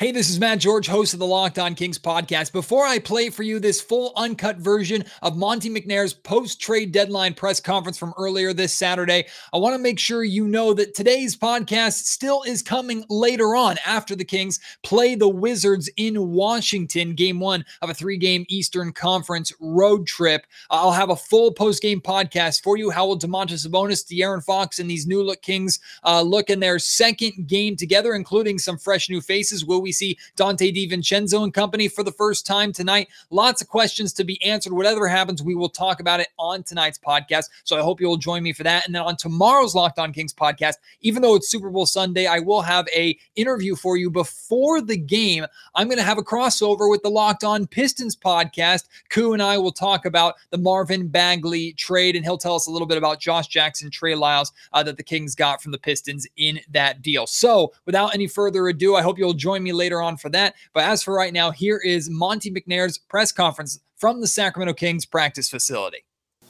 Hey, 0.00 0.12
this 0.12 0.30
is 0.30 0.40
Matt 0.40 0.60
George, 0.60 0.86
host 0.86 1.12
of 1.12 1.18
the 1.18 1.26
Locked 1.26 1.58
On 1.58 1.74
Kings 1.74 1.98
podcast. 1.98 2.52
Before 2.52 2.86
I 2.86 2.98
play 2.98 3.28
for 3.28 3.42
you 3.42 3.58
this 3.58 3.82
full 3.82 4.14
uncut 4.16 4.56
version 4.56 5.04
of 5.20 5.36
Monte 5.36 5.68
McNair's 5.68 6.14
post 6.14 6.58
trade 6.58 6.90
deadline 6.90 7.34
press 7.34 7.60
conference 7.60 7.98
from 7.98 8.14
earlier 8.16 8.54
this 8.54 8.72
Saturday, 8.72 9.26
I 9.52 9.58
want 9.58 9.74
to 9.74 9.78
make 9.78 9.98
sure 9.98 10.24
you 10.24 10.48
know 10.48 10.72
that 10.72 10.94
today's 10.94 11.36
podcast 11.36 12.04
still 12.04 12.42
is 12.44 12.62
coming 12.62 13.04
later 13.10 13.54
on 13.54 13.76
after 13.84 14.16
the 14.16 14.24
Kings 14.24 14.58
play 14.82 15.16
the 15.16 15.28
Wizards 15.28 15.90
in 15.98 16.30
Washington, 16.30 17.14
game 17.14 17.38
one 17.38 17.62
of 17.82 17.90
a 17.90 17.94
three 17.94 18.16
game 18.16 18.46
Eastern 18.48 18.94
Conference 18.94 19.52
road 19.60 20.06
trip. 20.06 20.46
I'll 20.70 20.92
have 20.92 21.10
a 21.10 21.16
full 21.16 21.52
post 21.52 21.82
game 21.82 22.00
podcast 22.00 22.62
for 22.62 22.78
you. 22.78 22.88
How 22.88 23.06
will 23.06 23.18
Domantas 23.18 23.68
Sabonis, 23.68 24.06
De'Aaron 24.06 24.42
Fox, 24.42 24.78
and 24.78 24.88
these 24.88 25.06
new 25.06 25.22
look 25.22 25.42
Kings 25.42 25.78
uh, 26.04 26.22
look 26.22 26.48
in 26.48 26.58
their 26.58 26.78
second 26.78 27.46
game 27.46 27.76
together, 27.76 28.14
including 28.14 28.58
some 28.58 28.78
fresh 28.78 29.10
new 29.10 29.20
faces? 29.20 29.62
Will 29.62 29.82
we 29.82 29.89
we 29.90 29.92
see 29.92 30.16
Donte 30.36 30.72
DiVincenzo 30.72 31.42
and 31.42 31.52
company 31.52 31.88
for 31.88 32.04
the 32.04 32.12
first 32.12 32.46
time 32.46 32.72
tonight. 32.72 33.08
Lots 33.30 33.60
of 33.60 33.66
questions 33.66 34.12
to 34.12 34.22
be 34.22 34.40
answered. 34.40 34.72
Whatever 34.72 35.08
happens, 35.08 35.42
we 35.42 35.56
will 35.56 35.68
talk 35.68 35.98
about 35.98 36.20
it 36.20 36.28
on 36.38 36.62
tonight's 36.62 36.96
podcast. 36.96 37.46
So 37.64 37.76
I 37.76 37.80
hope 37.82 38.00
you'll 38.00 38.16
join 38.16 38.44
me 38.44 38.52
for 38.52 38.62
that. 38.62 38.86
And 38.86 38.94
then 38.94 39.02
on 39.02 39.16
tomorrow's 39.16 39.74
Locked 39.74 39.98
On 39.98 40.12
Kings 40.12 40.32
podcast, 40.32 40.74
even 41.00 41.22
though 41.22 41.34
it's 41.34 41.48
Super 41.48 41.70
Bowl 41.70 41.86
Sunday, 41.86 42.28
I 42.28 42.38
will 42.38 42.62
have 42.62 42.86
a 42.94 43.18
interview 43.34 43.74
for 43.74 43.96
you 43.96 44.10
before 44.10 44.80
the 44.80 44.96
game. 44.96 45.44
I'm 45.74 45.88
going 45.88 45.98
to 45.98 46.04
have 46.04 46.18
a 46.18 46.22
crossover 46.22 46.88
with 46.88 47.02
the 47.02 47.10
Locked 47.10 47.42
On 47.42 47.66
Pistons 47.66 48.14
podcast. 48.14 48.84
Koo 49.08 49.32
and 49.32 49.42
I 49.42 49.58
will 49.58 49.72
talk 49.72 50.04
about 50.06 50.36
the 50.50 50.58
Marvin 50.58 51.08
Bagley 51.08 51.72
trade, 51.72 52.14
and 52.14 52.24
he'll 52.24 52.38
tell 52.38 52.54
us 52.54 52.68
a 52.68 52.70
little 52.70 52.86
bit 52.86 52.96
about 52.96 53.18
Josh 53.18 53.48
Jackson, 53.48 53.90
Trey 53.90 54.14
Lyles 54.14 54.52
uh, 54.72 54.84
that 54.84 54.96
the 54.96 55.02
Kings 55.02 55.34
got 55.34 55.60
from 55.60 55.72
the 55.72 55.78
Pistons 55.78 56.28
in 56.36 56.60
that 56.70 57.02
deal. 57.02 57.26
So 57.26 57.72
without 57.86 58.14
any 58.14 58.28
further 58.28 58.68
ado, 58.68 58.94
I 58.94 59.02
hope 59.02 59.18
you'll 59.18 59.34
join 59.40 59.62
me 59.64 59.72
later 59.80 60.00
on 60.00 60.16
for 60.16 60.28
that. 60.28 60.54
But 60.74 60.84
as 60.84 61.02
for 61.02 61.14
right 61.14 61.32
now, 61.32 61.50
here 61.50 61.78
is 61.78 62.08
Monte 62.08 62.52
McNair's 62.52 62.98
press 62.98 63.32
conference 63.32 63.80
from 63.96 64.20
the 64.20 64.28
Sacramento 64.28 64.74
Kings 64.74 65.04
practice 65.04 65.48
facility. 65.48 66.04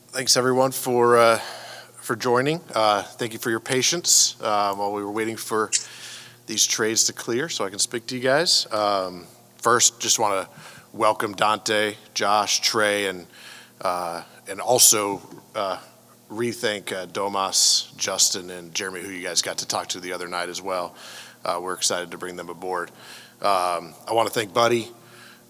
Thanks 0.09 0.37
everyone 0.37 0.73
for 0.73 1.17
uh, 1.17 1.39
for 2.01 2.17
joining. 2.17 2.61
Uh, 2.75 3.03
thank 3.03 3.33
you 3.33 3.39
for 3.39 3.51
your 3.51 3.61
patience 3.61 4.37
uh, 4.43 4.75
while 4.75 4.93
we 4.93 5.03
were 5.03 5.13
waiting 5.13 5.37
for 5.37 5.71
these 6.47 6.67
trades 6.67 7.05
to 7.05 7.13
clear, 7.13 7.49
so 7.49 7.65
I 7.65 7.71
can 7.71 7.79
speak 7.79 8.07
to 8.07 8.17
you 8.17 8.21
guys. 8.21 8.67
Um, 8.73 9.27
first, 9.57 10.01
just 10.01 10.19
want 10.19 10.35
to 10.35 10.61
welcome 10.93 11.35
Donte, 11.35 11.95
Josh, 12.13 12.61
Trey, 12.61 13.07
and 13.07 13.27
uh, 13.81 14.23
and 14.49 14.61
also 14.61 15.23
uh, 15.55 15.79
rethank 16.31 16.93
uh, 16.93 17.07
Domas, 17.07 17.97
Justin, 17.97 18.51
and 18.51 18.75
Jeremy, 18.75 19.01
who 19.01 19.11
you 19.11 19.23
guys 19.23 19.43
got 19.43 19.59
to 19.59 19.67
talk 19.67 19.89
to 19.89 20.01
the 20.01 20.13
other 20.13 20.29
night 20.29 20.49
as 20.49 20.61
well. 20.61 20.95
Uh, 21.45 21.59
we're 21.63 21.75
excited 21.75 22.11
to 22.11 22.19
bring 22.19 22.37
them 22.37 22.49
aboard. 22.49 22.91
Um, 23.43 23.95
I 24.07 24.13
want 24.13 24.29
to 24.29 24.35
thank 24.35 24.53
Buddy, 24.53 24.91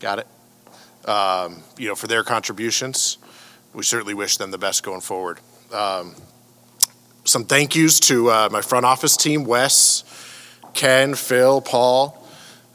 Got 0.00 0.20
it. 0.20 1.08
Um, 1.08 1.62
you 1.76 1.88
know, 1.88 1.94
for 1.94 2.06
their 2.06 2.24
contributions. 2.24 3.18
We 3.74 3.82
certainly 3.82 4.14
wish 4.14 4.38
them 4.38 4.50
the 4.50 4.56
best 4.56 4.82
going 4.82 5.02
forward. 5.02 5.40
Um, 5.74 6.14
some 7.24 7.44
thank 7.44 7.76
yous 7.76 8.00
to 8.00 8.30
uh, 8.30 8.48
my 8.50 8.62
front 8.62 8.86
office 8.86 9.16
team 9.16 9.44
Wes, 9.44 10.04
Ken, 10.72 11.14
Phil, 11.14 11.60
Paul, 11.60 12.26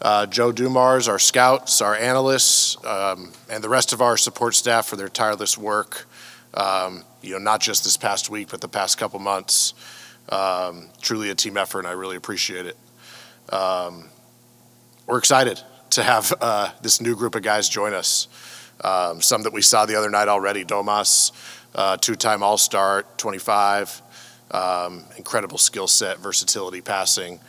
uh, 0.04 0.28
Joe 0.28 0.52
Dumars, 0.52 1.08
our 1.08 1.20
scouts, 1.20 1.82
our 1.82 1.96
analysts, 1.96 2.78
um, 2.86 3.32
and 3.50 3.64
the 3.64 3.70
rest 3.70 3.92
of 3.92 4.02
our 4.02 4.18
support 4.18 4.54
staff 4.54 4.86
for 4.86 4.98
their 4.98 5.10
tireless 5.10 5.58
work 5.58 6.07
um, 6.54 7.04
you 7.22 7.32
know, 7.32 7.40
not 7.40 7.62
just 7.62 7.84
this 7.84 7.98
past 7.98 8.30
week, 8.30 8.50
but 8.50 8.62
the 8.62 8.68
past 8.68 8.98
couple 8.98 9.20
months. 9.20 9.74
Um, 10.30 10.90
truly 11.02 11.30
a 11.30 11.36
team 11.36 11.58
effort, 11.58 11.80
and 11.80 11.88
I 11.88 11.92
really 11.92 12.18
appreciate 12.18 12.66
it. 12.66 12.78
Um, 13.54 14.10
we're 15.06 15.20
excited 15.20 15.62
to 15.92 16.04
have 16.04 16.34
uh, 16.42 16.72
this 16.82 17.00
new 17.00 17.16
group 17.16 17.36
of 17.36 17.44
guys 17.44 17.70
join 17.70 17.94
us. 17.94 18.28
Um, 18.84 19.22
some 19.22 19.44
that 19.44 19.54
we 19.54 19.62
saw 19.62 19.86
the 19.86 19.96
other 19.96 20.10
night 20.10 20.28
already. 20.28 20.66
Domas, 20.66 21.32
uh, 21.74 21.98
two-time 21.98 22.44
All-Star, 22.44 23.06
25, 23.18 24.02
um, 24.52 25.04
incredible 25.18 25.58
skill 25.58 25.88
set, 25.88 26.20
versatility, 26.20 26.82
passing, 26.82 27.40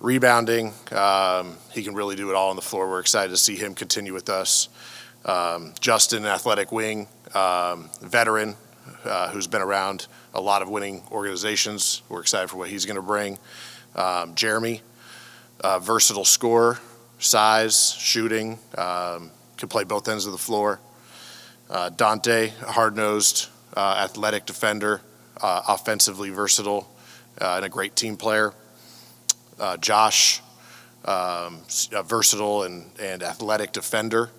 rebounding. 0.00 0.72
Um, 0.90 1.56
he 1.72 1.82
can 1.82 1.94
really 1.94 2.16
do 2.16 2.30
it 2.30 2.36
all 2.36 2.50
on 2.50 2.56
the 2.56 2.62
floor. 2.62 2.88
We're 2.88 3.00
excited 3.00 3.30
to 3.30 3.36
see 3.36 3.56
him 3.56 3.74
continue 3.74 4.12
with 4.12 4.28
us. 4.28 4.68
Um, 5.24 5.72
Justin, 5.80 6.26
athletic 6.26 6.70
wing, 6.70 7.08
um, 7.34 7.88
veteran 8.02 8.56
uh, 9.04 9.30
who's 9.30 9.46
been 9.46 9.62
around 9.62 10.06
a 10.34 10.40
lot 10.40 10.60
of 10.60 10.68
winning 10.68 11.02
organizations. 11.10 12.02
We're 12.10 12.20
excited 12.20 12.50
for 12.50 12.58
what 12.58 12.68
he's 12.68 12.84
going 12.84 12.96
to 12.96 13.02
bring. 13.02 13.38
Um, 13.94 14.34
Jeremy, 14.34 14.82
uh, 15.60 15.78
versatile 15.78 16.26
scorer, 16.26 16.78
size, 17.18 17.94
shooting, 17.94 18.58
um, 18.76 19.30
can 19.56 19.68
play 19.68 19.84
both 19.84 20.08
ends 20.08 20.26
of 20.26 20.32
the 20.32 20.38
floor. 20.38 20.80
Uh, 21.70 21.88
Donte, 21.88 22.50
hard 22.58 22.94
nosed, 22.94 23.48
uh, 23.74 24.02
athletic 24.04 24.44
defender, 24.44 25.00
uh, 25.40 25.62
offensively 25.68 26.28
versatile, 26.28 26.86
uh, 27.40 27.54
and 27.56 27.64
a 27.64 27.68
great 27.70 27.96
team 27.96 28.16
player. 28.16 28.52
Josh, 29.80 30.42
um, 31.06 31.62
versatile 32.04 32.64
and, 32.64 32.90
and 33.00 33.22
athletic 33.22 33.72
defender 33.72 34.30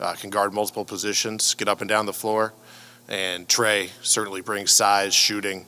uh, 0.00 0.14
can 0.14 0.30
guard 0.30 0.52
multiple 0.52 0.84
positions, 0.84 1.54
get 1.54 1.68
up 1.68 1.80
and 1.80 1.88
down 1.88 2.06
the 2.06 2.12
floor. 2.12 2.54
And 3.08 3.48
Trey 3.48 3.90
certainly 4.02 4.42
brings 4.42 4.70
size, 4.70 5.14
shooting, 5.14 5.66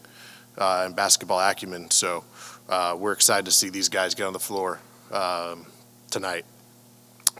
uh, 0.59 0.85
and 0.87 0.95
basketball 0.95 1.41
acumen. 1.41 1.91
So 1.91 2.25
uh, 2.69 2.97
we're 2.99 3.13
excited 3.13 3.47
to 3.47 3.51
see 3.51 3.71
these 3.71 3.89
guys 3.89 4.15
get 4.15 4.27
on 4.27 4.33
the 4.33 4.39
floor 4.39 4.81
um, 5.11 5.67
tonight. 6.11 6.45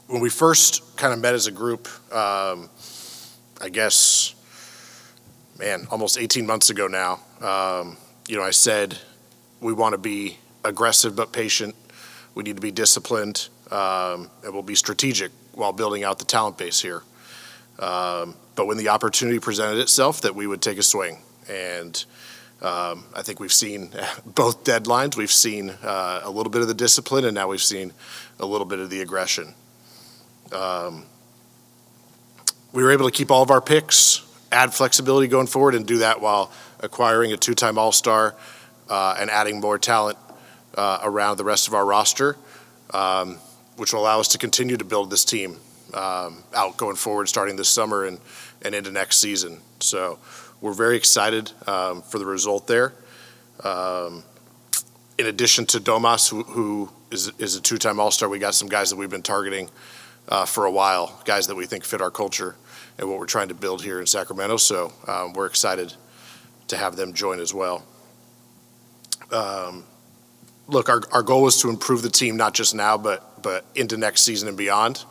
When 0.07 0.21
we 0.21 0.29
first 0.29 0.97
kind 0.97 1.13
of 1.13 1.19
met 1.19 1.33
as 1.33 1.47
a 1.47 1.51
group, 1.51 1.87
um, 2.13 2.69
I 3.61 3.69
guess, 3.69 4.35
man, 5.57 5.87
almost 5.91 6.17
18 6.17 6.45
months 6.45 6.69
ago 6.69 6.87
now, 6.87 7.19
um, 7.41 7.97
you 8.27 8.35
know, 8.35 8.43
I 8.43 8.51
said 8.51 8.97
we 9.61 9.71
want 9.71 9.93
to 9.93 9.97
be 9.97 10.37
aggressive 10.65 11.15
but 11.15 11.31
patient. 11.31 11.75
We 12.33 12.43
need 12.43 12.55
to 12.55 12.61
be 12.61 12.71
disciplined, 12.71 13.49
um, 13.69 14.29
and 14.43 14.53
we'll 14.53 14.63
be 14.63 14.75
strategic 14.75 15.31
while 15.53 15.73
building 15.73 16.03
out 16.03 16.19
the 16.19 16.25
talent 16.25 16.57
base 16.57 16.79
here. 16.79 17.03
Um, 17.79 18.35
but 18.55 18.67
when 18.67 18.77
the 18.77 18.89
opportunity 18.89 19.39
presented 19.39 19.79
itself, 19.79 20.21
that 20.21 20.35
we 20.35 20.47
would 20.47 20.61
take 20.61 20.77
a 20.77 20.83
swing. 20.83 21.19
And 21.49 22.03
um, 22.61 23.05
I 23.15 23.21
think 23.23 23.39
we've 23.39 23.51
seen 23.51 23.91
both 24.25 24.63
deadlines. 24.63 25.17
We've 25.17 25.31
seen 25.31 25.71
uh, 25.83 26.21
a 26.23 26.29
little 26.29 26.51
bit 26.51 26.61
of 26.61 26.67
the 26.67 26.73
discipline, 26.73 27.25
and 27.25 27.33
now 27.33 27.47
we've 27.47 27.61
seen 27.61 27.91
a 28.39 28.45
little 28.45 28.67
bit 28.67 28.79
of 28.79 28.89
the 28.89 29.01
aggression. 29.01 29.53
Um, 30.51 31.05
we 32.73 32.83
were 32.83 32.91
able 32.91 33.05
to 33.09 33.11
keep 33.11 33.31
all 33.31 33.41
of 33.41 33.51
our 33.51 33.61
picks, 33.61 34.21
add 34.51 34.73
flexibility 34.73 35.27
going 35.27 35.47
forward, 35.47 35.75
and 35.75 35.85
do 35.85 35.99
that 35.99 36.21
while 36.21 36.51
acquiring 36.79 37.33
a 37.33 37.37
two 37.37 37.53
time 37.53 37.77
All 37.77 37.91
Star 37.91 38.35
uh, 38.89 39.15
and 39.19 39.29
adding 39.29 39.59
more 39.59 39.77
talent 39.77 40.17
uh, 40.75 40.99
around 41.03 41.37
the 41.37 41.43
rest 41.43 41.67
of 41.67 41.73
our 41.73 41.85
roster. 41.85 42.37
Um, 42.93 43.39
which 43.81 43.93
will 43.93 44.01
allow 44.01 44.19
us 44.19 44.27
to 44.27 44.37
continue 44.37 44.77
to 44.77 44.85
build 44.85 45.09
this 45.09 45.25
team 45.25 45.57
um, 45.95 46.43
out 46.53 46.77
going 46.77 46.95
forward, 46.95 47.27
starting 47.27 47.55
this 47.55 47.67
summer 47.67 48.05
and, 48.05 48.19
and 48.61 48.75
into 48.75 48.91
next 48.91 49.17
season. 49.17 49.59
So 49.79 50.19
we're 50.61 50.73
very 50.73 50.95
excited 50.95 51.51
um, 51.65 52.03
for 52.03 52.19
the 52.19 52.25
result 52.27 52.67
there. 52.67 52.93
Um, 53.63 54.23
in 55.17 55.25
addition 55.25 55.65
to 55.65 55.79
Domas, 55.79 56.29
who, 56.29 56.43
who 56.43 56.91
is, 57.09 57.31
is 57.39 57.55
a 57.55 57.61
two 57.61 57.79
time 57.79 57.99
All 57.99 58.11
Star, 58.11 58.29
we 58.29 58.37
got 58.37 58.53
some 58.53 58.69
guys 58.69 58.91
that 58.91 58.97
we've 58.97 59.09
been 59.09 59.23
targeting 59.23 59.67
uh, 60.29 60.45
for 60.45 60.65
a 60.67 60.71
while, 60.71 61.19
guys 61.25 61.47
that 61.47 61.55
we 61.55 61.65
think 61.65 61.83
fit 61.83 62.01
our 62.01 62.11
culture 62.11 62.55
and 62.99 63.09
what 63.09 63.17
we're 63.17 63.25
trying 63.25 63.47
to 63.47 63.55
build 63.55 63.83
here 63.83 63.99
in 63.99 64.05
Sacramento. 64.05 64.57
So 64.57 64.93
um, 65.07 65.33
we're 65.33 65.47
excited 65.47 65.91
to 66.67 66.77
have 66.77 66.97
them 66.97 67.13
join 67.13 67.39
as 67.39 67.51
well. 67.51 67.83
Um, 69.31 69.85
look, 70.71 70.89
our, 70.89 71.01
our 71.11 71.21
goal 71.21 71.47
is 71.47 71.61
to 71.61 71.69
improve 71.69 72.01
the 72.01 72.09
team 72.09 72.37
not 72.37 72.53
just 72.53 72.73
now, 72.73 72.97
but 72.97 73.41
but 73.41 73.65
into 73.75 73.97
next 73.97 74.23
season 74.23 74.47
and 74.47 74.57
beyond. 74.57 75.03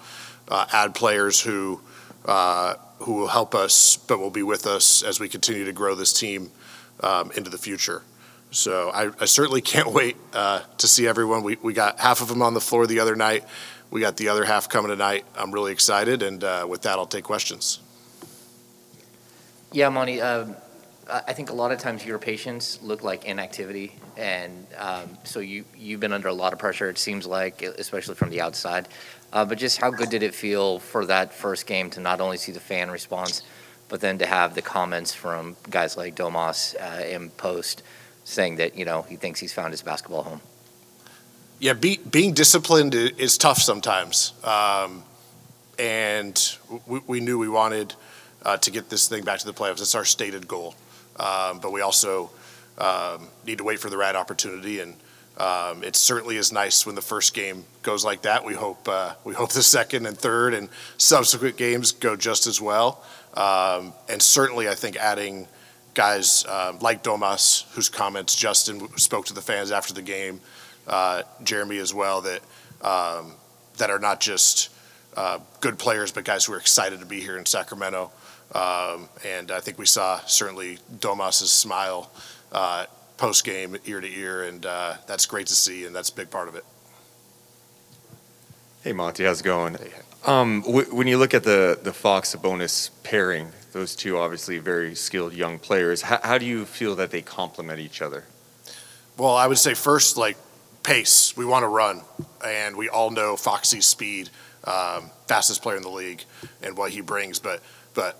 Uh, 0.49 0.67
add 0.73 0.95
players 0.95 1.41
who 1.41 1.81
uh, 2.25 2.75
who 2.99 3.15
will 3.15 3.29
help 3.29 3.55
us, 3.55 3.97
but 3.97 4.19
will 4.19 4.31
be 4.31 4.43
with 4.43 4.67
us 4.67 5.03
as 5.03 5.21
we 5.21 5.29
continue 5.29 5.65
to 5.65 5.73
grow 5.73 5.95
this 5.95 6.13
team 6.13 6.51
um, 7.03 7.31
into 7.37 7.51
the 7.51 7.59
future. 7.59 8.03
So 8.51 8.91
I, 8.91 9.11
I 9.21 9.27
certainly 9.27 9.61
can't 9.61 9.93
wait 9.93 10.17
uh, 10.33 10.63
to 10.79 10.89
see 10.89 11.07
everyone. 11.07 11.43
We, 11.43 11.57
we 11.63 11.73
got 11.73 12.01
half 12.01 12.21
of 12.21 12.29
them 12.29 12.43
on 12.43 12.55
the 12.55 12.61
floor 12.61 12.87
the 12.87 13.01
other 13.01 13.17
night. 13.17 13.45
We 13.91 14.01
got 14.01 14.17
the 14.17 14.29
other 14.29 14.45
half 14.45 14.69
coming 14.69 14.91
tonight. 14.91 15.25
I'm 15.37 15.51
really 15.53 15.73
excited, 15.73 16.23
and 16.23 16.43
uh, 16.45 16.67
with 16.69 16.83
that, 16.83 16.99
I'll 16.99 17.07
take 17.07 17.25
questions. 17.25 17.81
Yeah, 19.73 19.89
Monte. 19.89 20.21
Um, 20.21 20.57
I 21.13 21.33
think 21.33 21.51
a 21.51 21.55
lot 21.55 21.73
of 21.73 21.79
times 21.79 22.05
your 22.05 22.19
patience 22.19 22.81
look 22.83 23.03
like 23.03 23.25
inactivity, 23.25 23.97
and 24.17 24.67
um, 24.77 25.19
so 25.25 25.41
you 25.41 25.65
you've 25.77 26.01
been 26.01 26.13
under 26.13 26.29
a 26.29 26.33
lot 26.33 26.53
of 26.53 26.59
pressure. 26.59 26.89
It 26.89 26.99
seems 26.99 27.27
like, 27.27 27.63
especially 27.63 28.15
from 28.15 28.31
the 28.31 28.41
outside. 28.41 28.89
Uh, 29.33 29.45
but 29.45 29.59
just 29.59 29.79
how 29.79 29.91
good 29.91 30.11
did 30.11 30.23
it 30.23 30.35
feel 30.35 30.79
for 30.79 31.07
that 31.07 31.33
first 31.33 31.67
game 31.67 31.91
to 31.91 32.01
not 32.01 32.21
only 32.21 32.37
see 32.37 32.53
the 32.53 32.61
fan 32.61 32.91
response, 32.91 33.43
but 33.89 34.01
then 34.01 34.19
to 34.19 34.27
have 34.27 34.55
the 34.55 34.63
comments 34.63 35.15
from 35.15 35.57
guys 35.69 35.97
like 35.97 36.17
Domas 36.17 36.75
uh, 36.81 37.05
in 37.05 37.31
post 37.31 37.83
saying 38.25 38.57
that 38.57 38.77
you 38.77 38.85
know 38.85 39.03
he 39.03 39.17
thinks 39.17 39.41
he's 39.41 39.53
found 39.53 39.73
his 39.73 39.83
basketball 39.83 40.23
home. 40.23 40.41
Yeah, 41.59 41.75
be, 41.75 41.99
being 41.99 42.33
disciplined 42.33 42.95
is 42.95 43.37
tough 43.37 43.59
sometimes, 43.59 44.33
um, 44.45 45.03
and 45.79 46.57
we, 46.87 47.01
we, 47.07 47.21
knew 47.21 47.39
we 47.39 47.51
wanted 47.51 47.93
uh, 48.47 48.57
to 48.57 48.71
get 48.71 48.89
this 48.89 49.09
thing 49.09 49.25
back 49.25 49.41
to 49.41 49.47
the 49.47 49.53
playoffs. 49.53 49.83
It's 49.83 49.95
our 49.95 50.07
stated 50.07 50.49
goal, 50.49 50.75
um, 51.21 51.61
but 51.61 51.71
we 51.71 51.81
also 51.81 52.31
um, 52.79 53.29
need 53.47 53.59
to 53.59 53.65
wait 53.65 53.79
for 53.79 53.91
the 53.91 53.97
right 53.97 54.17
opportunity 54.17 54.81
and 54.81 54.95
um, 55.41 55.83
it 55.83 55.97
certainly 55.97 56.37
is 56.37 56.53
nice 56.53 56.85
when 56.85 56.95
the 56.95 57.03
first 57.03 57.33
game 57.33 57.65
goes 57.83 58.05
like 58.05 58.23
that. 58.23 58.45
We 58.45 58.53
hope 58.53 58.87
uh, 58.87 59.15
we 59.25 59.33
hope 59.33 59.53
the 59.53 59.63
second 59.63 60.05
and 60.05 60.17
third 60.17 60.53
and 60.53 60.69
subsequent 60.99 61.57
games 61.57 61.93
go 61.93 62.15
just 62.15 62.47
as 62.47 62.61
well. 62.61 63.03
Um, 63.33 63.95
and 64.11 64.21
certainly, 64.21 64.69
I 64.69 64.75
think 64.75 64.97
adding 64.97 65.49
guys 65.95 66.45
uh, 66.47 66.75
like 66.83 67.03
Domas, 67.03 67.65
whose 67.73 67.89
comments 67.89 68.37
Justin 68.37 68.87
spoke 68.99 69.27
to 69.27 69.35
the 69.35 69.41
fans 69.41 69.71
after 69.71 69.95
the 69.95 70.03
game, 70.03 70.43
uh, 70.87 71.23
Jeremy 71.43 71.79
as 71.79 71.95
well, 71.95 72.21
that 72.21 72.43
um, 72.83 73.33
that 73.79 73.89
are 73.89 73.99
not 73.99 74.21
just 74.21 74.69
uh, 75.17 75.39
good 75.61 75.79
players, 75.79 76.13
but 76.13 76.25
guys 76.25 76.45
who 76.45 76.53
are 76.53 76.59
excited 76.59 77.01
to 77.01 77.07
be 77.07 77.21
here 77.21 77.39
in 77.39 77.47
Sacramento. 77.47 78.11
Um, 78.55 79.09
and 79.25 79.51
I 79.51 79.61
think 79.61 79.79
we 79.79 79.87
saw 79.87 80.21
certainly 80.27 80.79
Domas's 80.99 81.53
smile 81.53 82.11
uh, 82.53 82.87
post 83.17 83.45
game, 83.45 83.77
ear 83.85 84.01
to 84.01 84.09
ear, 84.09 84.45
and 84.45 84.65
uh, 84.67 84.95
that's 85.07 85.27
great 85.27 85.47
to 85.49 85.55
see, 85.55 85.85
and 85.85 85.95
that's 85.95 86.09
a 86.09 86.15
big 86.15 86.31
part 86.31 86.49
of 86.49 86.57
it. 86.57 86.65
Hey 88.83 88.93
Monte, 88.93 89.23
how's 89.23 89.41
it 89.41 89.45
going? 89.45 89.77
Um, 90.27 90.63
w- 90.63 90.95
when 90.95 91.07
you 91.07 91.19
look 91.19 91.35
at 91.35 91.45
the 91.45 91.79
the 91.83 91.93
Fox 91.93 92.35
Sabonis 92.35 92.91
pairing, 93.03 93.53
those 93.73 93.95
two 93.95 94.19
obviously 94.19 94.59
very 94.59 94.95
skilled 94.95 95.35
young 95.35 95.59
players. 95.59 96.03
How, 96.03 96.19
how 96.23 96.39
do 96.39 96.47
you 96.47 96.65
feel 96.65 96.97
that 96.97 97.11
they 97.11 97.23
complement 97.23 97.79
each 97.79 98.03
other? 98.03 98.25
Well, 99.17 99.37
I 99.37 99.47
would 99.47 99.59
say 99.59 99.75
first, 99.75 100.17
like 100.17 100.37
pace. 100.83 101.37
We 101.37 101.45
want 101.45 101.63
to 101.63 101.69
run, 101.69 102.03
and 102.45 102.77
we 102.77 102.89
all 102.89 103.11
know 103.11 103.37
Foxy's 103.37 103.87
speed, 103.87 104.31
um, 104.65 105.11
fastest 105.27 105.63
player 105.63 105.77
in 105.77 105.83
the 105.83 105.91
league, 105.91 106.25
and 106.63 106.77
what 106.77 106.91
he 106.91 107.01
brings. 107.03 107.39
But 107.39 107.63
but 107.95 108.19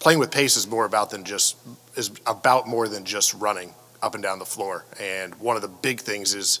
playing 0.00 0.18
with 0.18 0.32
pace 0.32 0.56
is 0.56 0.66
more 0.66 0.84
about 0.84 1.10
than 1.10 1.22
just 1.22 1.56
is 1.94 2.10
about 2.26 2.66
more 2.66 2.88
than 2.88 3.04
just 3.04 3.34
running 3.34 3.72
up 4.02 4.14
and 4.14 4.22
down 4.22 4.38
the 4.38 4.44
floor. 4.44 4.84
And 4.98 5.34
one 5.36 5.56
of 5.56 5.62
the 5.62 5.68
big 5.68 6.00
things 6.00 6.34
is 6.34 6.58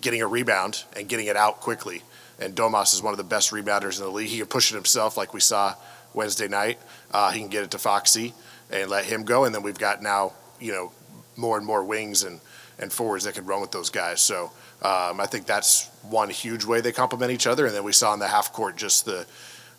getting 0.00 0.22
a 0.22 0.26
rebound 0.26 0.84
and 0.96 1.08
getting 1.08 1.26
it 1.26 1.36
out 1.36 1.60
quickly. 1.60 2.02
And 2.40 2.56
Domas 2.56 2.94
is 2.94 3.02
one 3.02 3.12
of 3.12 3.18
the 3.18 3.24
best 3.24 3.50
rebounders 3.52 3.98
in 3.98 4.04
the 4.04 4.10
league. 4.10 4.28
He 4.28 4.38
can 4.38 4.46
push 4.46 4.72
it 4.72 4.74
himself, 4.74 5.16
like 5.16 5.34
we 5.34 5.40
saw 5.40 5.74
Wednesday 6.14 6.48
night. 6.48 6.78
Uh, 7.12 7.30
he 7.30 7.40
can 7.40 7.48
get 7.48 7.62
it 7.62 7.70
to 7.72 7.78
Foxy 7.78 8.32
and 8.70 8.90
let 8.90 9.04
him 9.04 9.24
go. 9.24 9.44
And 9.44 9.54
then 9.54 9.62
we've 9.62 9.78
got 9.78 10.02
now, 10.02 10.32
you 10.58 10.72
know, 10.72 10.90
more 11.36 11.58
and 11.58 11.66
more 11.66 11.84
wings 11.84 12.22
and, 12.22 12.40
and 12.78 12.90
forwards 12.90 13.24
that 13.24 13.34
can 13.34 13.44
run 13.44 13.60
with 13.60 13.72
those 13.72 13.90
guys. 13.90 14.22
So 14.22 14.52
um, 14.80 15.20
I 15.20 15.26
think 15.26 15.44
that's 15.44 15.88
one 16.02 16.30
huge 16.30 16.64
way 16.64 16.80
they 16.80 16.92
complement 16.92 17.30
each 17.30 17.46
other. 17.46 17.66
And 17.66 17.74
then 17.74 17.84
we 17.84 17.92
saw 17.92 18.14
in 18.14 18.20
the 18.20 18.28
half 18.28 18.54
court 18.54 18.76
just 18.76 19.04
the, 19.04 19.26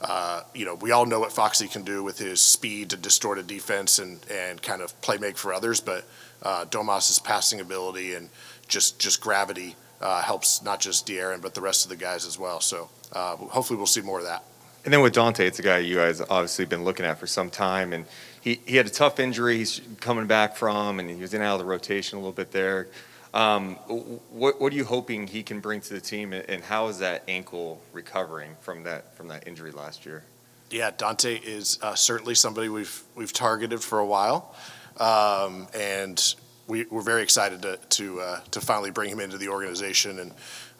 uh, 0.01 0.41
you 0.53 0.65
know, 0.65 0.75
we 0.75 0.91
all 0.91 1.05
know 1.05 1.19
what 1.19 1.31
Foxy 1.31 1.67
can 1.67 1.83
do 1.83 2.03
with 2.03 2.17
his 2.17 2.41
speed 2.41 2.89
to 2.89 2.97
distort 2.97 3.37
a 3.37 3.43
defense 3.43 3.99
and, 3.99 4.19
and 4.31 4.61
kind 4.61 4.81
of 4.81 4.99
play 5.01 5.17
make 5.17 5.37
for 5.37 5.53
others. 5.53 5.79
But 5.79 6.05
uh, 6.41 6.65
Domas's 6.65 7.19
passing 7.19 7.59
ability 7.59 8.15
and 8.15 8.29
just 8.67 8.99
just 8.99 9.21
gravity 9.21 9.75
uh, 10.01 10.21
helps 10.21 10.63
not 10.63 10.79
just 10.79 11.07
De'Aaron 11.07 11.41
but 11.41 11.53
the 11.53 11.61
rest 11.61 11.85
of 11.85 11.89
the 11.89 11.95
guys 11.95 12.25
as 12.25 12.39
well. 12.39 12.59
So 12.61 12.89
uh, 13.13 13.35
hopefully 13.35 13.77
we'll 13.77 13.85
see 13.85 14.01
more 14.01 14.19
of 14.19 14.25
that. 14.25 14.43
And 14.83 14.91
then 14.91 15.01
with 15.01 15.13
Donte, 15.13 15.41
it's 15.41 15.59
a 15.59 15.61
guy 15.61 15.77
you 15.77 15.97
guys 15.97 16.21
obviously 16.21 16.65
been 16.65 16.83
looking 16.83 17.05
at 17.05 17.19
for 17.19 17.27
some 17.27 17.51
time, 17.51 17.93
and 17.93 18.05
he, 18.41 18.59
he 18.65 18.77
had 18.77 18.87
a 18.87 18.89
tough 18.89 19.19
injury 19.19 19.57
he's 19.57 19.79
coming 19.99 20.25
back 20.25 20.55
from, 20.55 20.99
and 20.99 21.07
he 21.07 21.17
was 21.17 21.35
in 21.35 21.41
and 21.41 21.47
out 21.47 21.53
of 21.53 21.59
the 21.59 21.65
rotation 21.65 22.17
a 22.17 22.19
little 22.19 22.31
bit 22.31 22.51
there. 22.51 22.87
Um, 23.33 23.75
what, 23.75 24.59
what 24.59 24.73
are 24.73 24.75
you 24.75 24.83
hoping 24.83 25.27
he 25.27 25.43
can 25.43 25.61
bring 25.61 25.79
to 25.81 25.93
the 25.93 26.01
team, 26.01 26.33
and 26.33 26.63
how 26.63 26.87
is 26.87 26.99
that 26.99 27.23
ankle 27.27 27.81
recovering 27.93 28.55
from 28.59 28.83
that 28.83 29.15
from 29.15 29.29
that 29.29 29.47
injury 29.47 29.71
last 29.71 30.05
year? 30.05 30.23
Yeah, 30.69 30.91
Donte 30.91 31.41
is 31.43 31.79
uh, 31.81 31.95
certainly 31.95 32.35
somebody 32.35 32.69
we've 32.69 33.03
we've 33.15 33.33
targeted 33.33 33.81
for 33.81 33.99
a 33.99 34.05
while. 34.05 34.53
Um, 34.97 35.67
and 35.73 36.35
we, 36.67 36.85
are 36.91 37.01
very 37.01 37.23
excited 37.23 37.61
to 37.63 37.77
to, 37.77 38.21
uh, 38.21 38.39
to 38.51 38.61
finally 38.61 38.91
bring 38.91 39.09
him 39.09 39.19
into 39.19 39.37
the 39.37 39.49
organization. 39.49 40.19
And 40.19 40.31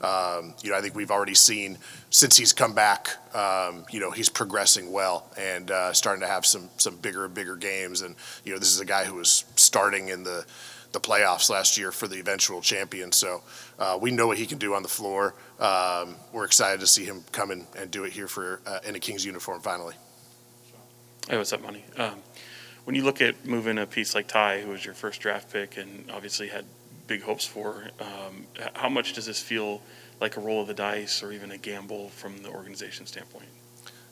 um, 0.01 0.55
you 0.63 0.71
know, 0.71 0.77
I 0.77 0.81
think 0.81 0.95
we've 0.95 1.11
already 1.11 1.35
seen 1.35 1.77
since 2.09 2.35
he's 2.37 2.53
come 2.53 2.73
back. 2.73 3.09
Um, 3.35 3.85
you 3.91 3.99
know, 3.99 4.11
he's 4.11 4.29
progressing 4.29 4.91
well 4.91 5.29
and 5.37 5.69
uh, 5.69 5.93
starting 5.93 6.21
to 6.21 6.27
have 6.27 6.45
some 6.45 6.69
some 6.77 6.97
bigger 6.97 7.25
and 7.25 7.33
bigger 7.33 7.55
games. 7.55 8.01
And 8.01 8.15
you 8.43 8.53
know, 8.53 8.59
this 8.59 8.73
is 8.73 8.79
a 8.79 8.85
guy 8.85 9.05
who 9.05 9.15
was 9.15 9.45
starting 9.55 10.09
in 10.09 10.23
the 10.23 10.45
the 10.91 10.99
playoffs 10.99 11.49
last 11.49 11.77
year 11.77 11.91
for 11.91 12.07
the 12.07 12.19
eventual 12.19 12.61
champion. 12.61 13.11
So 13.11 13.41
uh, 13.79 13.97
we 14.01 14.11
know 14.11 14.27
what 14.27 14.37
he 14.37 14.45
can 14.45 14.57
do 14.57 14.73
on 14.73 14.83
the 14.83 14.89
floor. 14.89 15.33
Um, 15.59 16.15
we're 16.33 16.45
excited 16.45 16.79
to 16.81 16.87
see 16.87 17.05
him 17.05 17.23
come 17.31 17.51
in 17.51 17.65
and 17.77 17.89
do 17.89 18.03
it 18.03 18.13
here 18.13 18.27
for 18.27 18.61
uh, 18.65 18.79
in 18.85 18.95
a 18.95 18.99
Kings 18.99 19.25
uniform 19.25 19.61
finally. 19.61 19.95
Hey, 21.29 21.37
what's 21.37 21.53
up, 21.53 21.61
Monte? 21.61 21.83
Um, 21.97 22.15
when 22.83 22.95
you 22.95 23.03
look 23.03 23.21
at 23.21 23.45
moving 23.45 23.77
a 23.77 23.85
piece 23.85 24.15
like 24.15 24.27
Ty, 24.27 24.61
who 24.61 24.71
was 24.71 24.83
your 24.83 24.95
first 24.95 25.21
draft 25.21 25.53
pick 25.53 25.77
and 25.77 26.09
obviously 26.11 26.47
had 26.47 26.65
big 27.07 27.21
hopes 27.21 27.45
for, 27.45 27.89
um, 27.99 28.47
how 28.73 28.89
much 28.89 29.13
does 29.13 29.27
this 29.27 29.39
feel 29.39 29.81
like 30.19 30.35
a 30.37 30.39
roll 30.39 30.61
of 30.61 30.67
the 30.67 30.73
dice 30.73 31.21
or 31.21 31.31
even 31.31 31.51
a 31.51 31.57
gamble 31.57 32.09
from 32.09 32.41
the 32.41 32.49
organization 32.49 33.05
standpoint? 33.05 33.47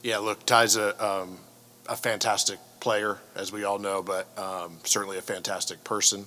Yeah, 0.01 0.19
look, 0.19 0.45
Ty's 0.45 0.75
a, 0.75 1.03
um, 1.03 1.39
a 1.87 1.95
fantastic 1.95 2.59
player, 2.79 3.17
as 3.35 3.51
we 3.51 3.63
all 3.63 3.79
know, 3.79 4.01
but 4.01 4.27
um, 4.37 4.77
certainly 4.83 5.17
a 5.17 5.21
fantastic 5.21 5.83
person 5.83 6.25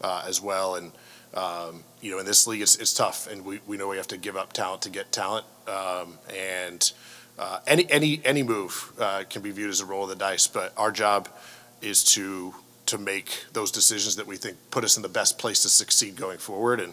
uh, 0.00 0.24
as 0.26 0.40
well. 0.40 0.76
And, 0.76 0.92
um, 1.34 1.84
you 2.00 2.10
know, 2.10 2.18
in 2.18 2.26
this 2.26 2.46
league, 2.46 2.62
it's, 2.62 2.76
it's 2.76 2.94
tough, 2.94 3.30
and 3.30 3.44
we, 3.44 3.60
we 3.66 3.76
know 3.76 3.88
we 3.88 3.96
have 3.96 4.08
to 4.08 4.16
give 4.16 4.36
up 4.36 4.52
talent 4.52 4.82
to 4.82 4.90
get 4.90 5.12
talent. 5.12 5.46
Um, 5.68 6.18
and 6.34 6.92
uh, 7.38 7.60
any, 7.66 7.90
any, 7.90 8.20
any 8.24 8.42
move 8.42 8.92
uh, 8.98 9.24
can 9.28 9.42
be 9.42 9.50
viewed 9.50 9.70
as 9.70 9.80
a 9.80 9.86
roll 9.86 10.04
of 10.04 10.08
the 10.08 10.16
dice, 10.16 10.46
but 10.46 10.72
our 10.76 10.90
job– 10.90 11.28
is 11.82 12.04
to 12.04 12.54
to 12.86 12.98
make 12.98 13.44
those 13.52 13.70
decisions 13.70 14.16
that 14.16 14.26
we 14.26 14.36
think 14.36 14.56
put 14.70 14.84
us 14.84 14.96
in 14.96 15.02
the 15.02 15.08
best 15.08 15.38
place 15.38 15.62
to 15.62 15.68
succeed 15.68 16.16
going 16.16 16.38
forward. 16.38 16.80
And 16.80 16.92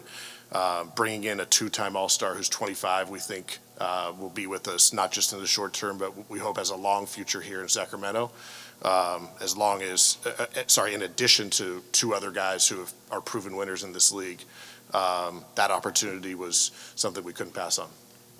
uh, 0.52 0.84
bringing 0.96 1.24
in 1.26 1.40
a 1.40 1.46
two-time 1.46 1.96
All-Star 1.96 2.36
who's 2.36 2.48
25, 2.48 3.10
we 3.10 3.20
think 3.20 3.58
uh, 3.80 4.14
will 4.18 4.30
be 4.30 4.46
with 4.46 4.68
us 4.68 4.94
not 4.94 5.12
just 5.12 5.34
in 5.34 5.40
the 5.40 5.48
short 5.48 5.74
term, 5.74 5.98
but 5.98 6.30
we 6.30 6.38
hope 6.38 6.58
has 6.58 6.70
a 6.70 6.76
long 6.76 7.06
future 7.06 7.42
here 7.42 7.62
in 7.62 7.68
Sacramento. 7.68 8.32
Um, 8.82 9.28
as 9.42 9.58
long 9.58 9.82
as, 9.82 10.18
uh, 10.26 10.46
uh 10.56 10.64
sorry, 10.68 10.94
in 10.94 11.02
addition 11.02 11.50
to 11.52 11.84
two 11.92 12.14
other 12.14 12.32
guys 12.32 12.68
who 12.68 12.80
have, 12.80 12.94
are 13.12 13.22
proven 13.22 13.56
winners 13.56 13.84
in 13.84 13.92
this 13.92 14.12
league, 14.12 14.42
um, 14.94 15.44
that 15.56 15.70
opportunity 15.70 16.34
was 16.34 16.72
something 16.96 17.24
we 17.24 17.34
couldn't 17.34 17.54
pass 17.54 17.78
on. 17.78 17.90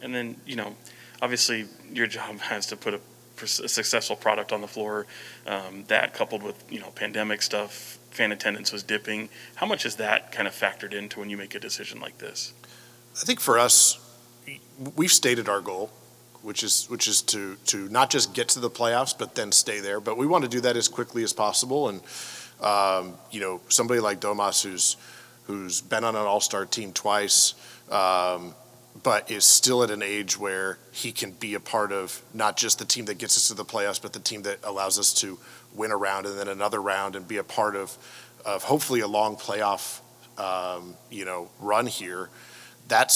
And 0.02 0.16
then, 0.16 0.38
you 0.46 0.56
know, 0.56 0.76
obviously 1.22 1.66
your 1.92 2.08
job 2.08 2.40
has 2.40 2.68
to 2.68 2.78
put 2.78 2.94
a 2.94 3.02
a 3.42 3.48
successful 3.48 4.16
product 4.16 4.52
on 4.52 4.62
the 4.62 4.68
floor. 4.68 5.06
Um, 5.48 5.86
that 5.88 6.14
coupled 6.14 6.44
with 6.44 6.64
you 6.70 6.80
know 6.80 6.92
pandemic 6.92 7.42
stuff, 7.42 7.98
fan 8.12 8.32
attendance 8.32 8.72
was 8.72 8.84
dipping. 8.84 9.30
How 9.56 9.66
much 9.66 9.86
is 9.86 9.96
that 9.96 10.32
kind 10.32 10.48
of 10.48 10.54
factored 10.54 10.94
into 10.94 11.20
when 11.20 11.30
you 11.30 11.38
make 11.38 11.56
a 11.56 11.60
decision 11.60 12.00
like 12.00 12.18
this? 12.18 12.54
I 13.16 13.26
think 13.26 13.40
for 13.40 13.58
us, 13.58 14.00
we've 14.96 15.12
stated 15.12 15.50
our 15.50 15.62
goal, 15.62 15.92
which 16.42 16.64
is 16.64 16.86
which 16.90 17.08
is 17.08 17.22
to 17.24 17.56
to 17.68 17.90
not 17.90 18.10
just 18.10 18.34
get 18.34 18.50
to 18.50 18.60
the 18.60 18.70
playoffs, 18.70 19.18
but 19.18 19.36
then 19.36 19.52
stay 19.52 19.80
there. 19.80 20.00
But 20.00 20.18
we 20.18 20.28
want 20.28 20.44
to 20.44 20.50
do 20.50 20.62
that 20.62 20.78
as 20.78 20.88
quickly 20.88 21.24
as 21.24 21.34
possible. 21.34 21.90
And 21.90 22.02
um, 22.62 23.16
you 23.32 23.40
know, 23.40 23.62
somebody 23.70 24.00
like 24.00 24.20
Domas, 24.20 24.64
who's 24.64 24.98
who's 25.44 25.82
been 25.82 26.04
on 26.04 26.16
an 26.16 26.26
All 26.26 26.42
Star 26.42 26.66
team 26.66 26.94
twice. 26.94 27.54
Um, 27.92 28.54
but 29.04 29.30
is 29.32 29.46
still 29.46 29.84
at 29.84 29.92
an 29.92 30.02
age 30.02 30.38
where 30.38 30.78
he 30.92 31.12
can 31.12 31.32
be 31.32 31.54
a 31.54 31.60
part 31.60 31.92
of 31.92 32.22
not 32.34 32.58
just 32.58 32.80
the 32.80 32.86
team 32.86 33.06
that 33.06 33.18
gets 33.18 33.38
us 33.38 33.48
to 33.48 33.54
the 33.54 33.66
playoffs, 33.66 34.02
but 34.02 34.14
the 34.14 34.20
team 34.20 34.42
that 34.44 34.60
allows 34.64 35.00
us 35.00 35.14
to 35.14 35.40
win 35.74 35.92
a 35.92 35.98
round 35.98 36.26
and 36.26 36.38
then 36.38 36.48
another 36.48 36.82
round 36.82 37.16
and 37.16 37.28
be 37.28 37.38
a 37.38 37.44
part 37.44 37.76
of, 37.76 37.98
of 38.46 38.64
hopefully 38.64 39.00
a 39.00 39.08
long 39.08 39.36
playoff, 39.36 40.02
um, 40.38 40.96
you 41.10 41.26
know, 41.26 41.50
run 41.60 41.86
here. 41.86 42.30
That's, 42.88 43.16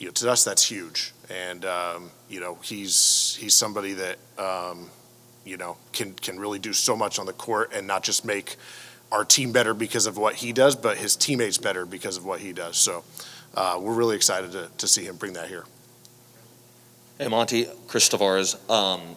you 0.00 0.06
know, 0.06 0.12
to 0.12 0.30
us 0.30 0.42
that's 0.42 0.64
huge. 0.64 1.12
And 1.28 1.64
um, 1.64 2.10
you 2.28 2.40
know, 2.40 2.58
he's 2.62 3.36
he's 3.38 3.54
somebody 3.54 3.92
that 3.92 4.18
um, 4.38 4.90
you 5.44 5.56
know 5.56 5.76
can 5.92 6.14
can 6.14 6.40
really 6.40 6.58
do 6.58 6.72
so 6.72 6.96
much 6.96 7.20
on 7.20 7.26
the 7.26 7.32
court 7.32 7.70
and 7.72 7.86
not 7.86 8.02
just 8.02 8.24
make 8.24 8.56
our 9.12 9.24
team 9.24 9.52
better 9.52 9.74
because 9.74 10.06
of 10.06 10.16
what 10.16 10.34
he 10.34 10.52
does, 10.52 10.74
but 10.74 10.96
his 10.96 11.14
teammates 11.16 11.58
better 11.58 11.84
because 11.84 12.16
of 12.16 12.24
what 12.24 12.40
he 12.40 12.52
does. 12.52 12.76
So 12.76 13.04
uh, 13.54 13.78
we're 13.80 13.94
really 13.94 14.16
excited 14.16 14.52
to, 14.52 14.70
to 14.78 14.88
see 14.88 15.04
him 15.04 15.16
bring 15.16 15.34
that 15.34 15.48
here. 15.48 15.64
Hey, 17.18 17.28
Monte, 17.28 17.66
Chris 17.86 18.08
Tavares. 18.08 18.56
Um, 18.70 19.16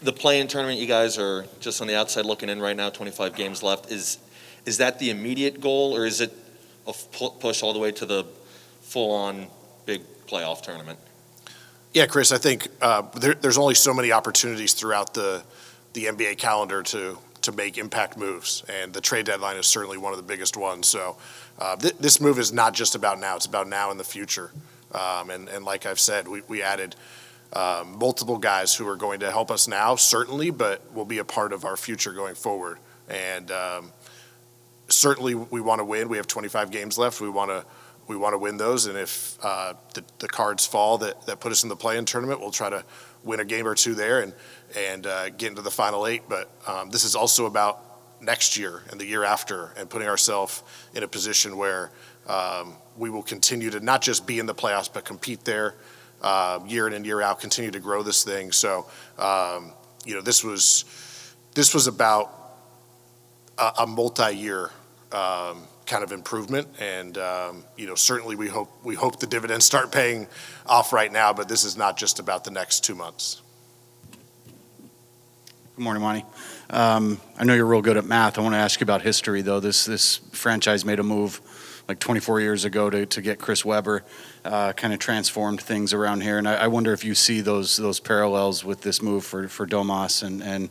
the 0.00 0.12
play-in 0.12 0.48
tournament, 0.48 0.80
you 0.80 0.86
guys 0.86 1.18
are 1.18 1.44
just 1.60 1.80
on 1.80 1.86
the 1.86 1.94
outside 1.94 2.24
looking 2.24 2.48
in 2.48 2.60
right 2.60 2.76
now. 2.76 2.88
25 2.90 3.36
games 3.36 3.62
left. 3.62 3.92
Is 3.92 4.18
is 4.66 4.78
that 4.78 4.98
the 4.98 5.10
immediate 5.10 5.60
goal, 5.60 5.96
or 5.96 6.04
is 6.04 6.20
it 6.20 6.32
a 6.86 6.92
push 6.92 7.62
all 7.62 7.72
the 7.72 7.78
way 7.78 7.92
to 7.92 8.04
the 8.04 8.24
full-on 8.80 9.46
big 9.88 10.02
playoff 10.26 10.60
tournament? 10.60 10.98
Yeah, 11.94 12.04
Chris. 12.04 12.30
I 12.30 12.36
think 12.36 12.68
uh, 12.82 13.02
there, 13.18 13.32
there's 13.32 13.56
only 13.56 13.74
so 13.74 13.94
many 13.94 14.12
opportunities 14.12 14.74
throughout 14.74 15.14
the 15.14 15.42
the 15.94 16.04
NBA 16.04 16.36
calendar 16.36 16.82
to 16.82 17.18
to 17.40 17.52
make 17.52 17.78
impact 17.78 18.18
moves, 18.18 18.62
and 18.68 18.92
the 18.92 19.00
trade 19.00 19.24
deadline 19.24 19.56
is 19.56 19.66
certainly 19.66 19.96
one 19.96 20.12
of 20.12 20.18
the 20.18 20.22
biggest 20.22 20.58
ones. 20.58 20.86
So 20.86 21.16
uh, 21.58 21.76
th- 21.76 21.96
this 21.98 22.20
move 22.20 22.38
is 22.38 22.52
not 22.52 22.74
just 22.74 22.94
about 22.94 23.18
now; 23.18 23.36
it's 23.36 23.46
about 23.46 23.66
now 23.66 23.90
and 23.90 23.98
the 23.98 24.04
future. 24.04 24.50
Um, 24.92 25.30
and 25.30 25.48
and 25.48 25.64
like 25.64 25.86
I've 25.86 25.98
said, 25.98 26.28
we 26.28 26.42
we 26.46 26.62
added. 26.62 26.94
Um, 27.50 27.98
multiple 27.98 28.36
guys 28.36 28.74
who 28.74 28.86
are 28.86 28.96
going 28.96 29.20
to 29.20 29.30
help 29.30 29.50
us 29.50 29.68
now, 29.68 29.96
certainly, 29.96 30.50
but 30.50 30.82
will 30.92 31.06
be 31.06 31.16
a 31.16 31.24
part 31.24 31.54
of 31.54 31.64
our 31.64 31.78
future 31.78 32.12
going 32.12 32.34
forward. 32.34 32.76
And 33.08 33.50
um, 33.50 33.92
certainly, 34.88 35.34
we 35.34 35.62
want 35.62 35.78
to 35.78 35.84
win. 35.86 36.10
We 36.10 36.18
have 36.18 36.26
25 36.26 36.70
games 36.70 36.98
left. 36.98 37.22
We 37.22 37.30
want 37.30 37.50
to 37.50 37.64
we 38.08 38.16
want 38.16 38.32
to 38.32 38.38
win 38.38 38.56
those. 38.56 38.86
And 38.86 38.98
if 38.98 39.38
uh, 39.42 39.74
the, 39.94 40.02
the 40.18 40.28
cards 40.28 40.66
fall 40.66 40.98
that, 40.98 41.26
that 41.26 41.40
put 41.40 41.52
us 41.52 41.62
in 41.62 41.68
the 41.68 41.76
play-in 41.76 42.06
tournament, 42.06 42.40
we'll 42.40 42.50
try 42.50 42.70
to 42.70 42.84
win 43.22 43.40
a 43.40 43.44
game 43.44 43.66
or 43.66 43.74
two 43.74 43.94
there 43.94 44.20
and 44.22 44.32
and 44.76 45.06
uh, 45.06 45.30
get 45.30 45.50
into 45.50 45.62
the 45.62 45.70
final 45.70 46.06
eight. 46.06 46.22
But 46.28 46.50
um, 46.66 46.90
this 46.90 47.04
is 47.04 47.14
also 47.14 47.46
about 47.46 47.84
next 48.20 48.56
year 48.56 48.82
and 48.90 49.00
the 49.00 49.06
year 49.06 49.24
after, 49.24 49.72
and 49.76 49.88
putting 49.88 50.08
ourselves 50.08 50.62
in 50.94 51.02
a 51.02 51.08
position 51.08 51.56
where 51.56 51.90
um, 52.26 52.74
we 52.96 53.10
will 53.10 53.22
continue 53.22 53.70
to 53.70 53.80
not 53.80 54.02
just 54.02 54.26
be 54.26 54.38
in 54.38 54.46
the 54.46 54.54
playoffs 54.54 54.92
but 54.92 55.04
compete 55.04 55.44
there 55.44 55.74
uh, 56.20 56.60
year 56.66 56.86
in 56.86 56.94
and 56.94 57.06
year 57.06 57.22
out, 57.22 57.40
continue 57.40 57.70
to 57.70 57.80
grow 57.80 58.02
this 58.02 58.24
thing. 58.24 58.52
So 58.52 58.86
um, 59.18 59.72
you 60.04 60.14
know 60.14 60.20
this 60.20 60.42
was 60.42 60.84
this 61.54 61.74
was 61.74 61.86
about 61.86 62.32
a, 63.58 63.72
a 63.80 63.86
multi-year. 63.86 64.70
Kind 65.88 66.04
of 66.04 66.12
improvement, 66.12 66.68
and 66.78 67.16
um, 67.16 67.64
you 67.78 67.86
know 67.86 67.94
certainly 67.94 68.36
we 68.36 68.46
hope 68.46 68.70
we 68.84 68.94
hope 68.94 69.20
the 69.20 69.26
dividends 69.26 69.64
start 69.64 69.90
paying 69.90 70.26
off 70.66 70.92
right 70.92 71.10
now. 71.10 71.32
But 71.32 71.48
this 71.48 71.64
is 71.64 71.78
not 71.78 71.96
just 71.96 72.18
about 72.18 72.44
the 72.44 72.50
next 72.50 72.84
two 72.84 72.94
months. 72.94 73.40
Good 75.76 75.82
morning, 75.82 76.02
Monte. 76.02 76.26
Um, 76.68 77.18
I 77.38 77.44
know 77.44 77.54
you're 77.54 77.64
real 77.64 77.80
good 77.80 77.96
at 77.96 78.04
math. 78.04 78.36
I 78.36 78.42
want 78.42 78.52
to 78.52 78.58
ask 78.58 78.80
you 78.80 78.84
about 78.84 79.00
history, 79.00 79.40
though. 79.40 79.60
This 79.60 79.86
this 79.86 80.18
franchise 80.32 80.84
made 80.84 80.98
a 80.98 81.02
move 81.02 81.40
like 81.88 81.98
24 81.98 82.40
years 82.40 82.66
ago 82.66 82.90
to, 82.90 83.06
to 83.06 83.22
get 83.22 83.38
Chris 83.38 83.64
Webber, 83.64 84.04
uh, 84.44 84.74
kind 84.74 84.92
of 84.92 84.98
transformed 84.98 85.62
things 85.62 85.94
around 85.94 86.20
here. 86.20 86.36
And 86.36 86.46
I, 86.46 86.56
I, 86.56 86.66
wonder 86.66 86.92
if 86.92 87.02
you 87.02 87.14
see 87.14 87.40
those 87.40 87.78
those 87.78 87.98
parallels 87.98 88.62
with 88.62 88.82
this 88.82 89.00
move 89.00 89.24
for, 89.24 89.48
for 89.48 89.66
Domas 89.66 90.22
and 90.22 90.42
and 90.42 90.68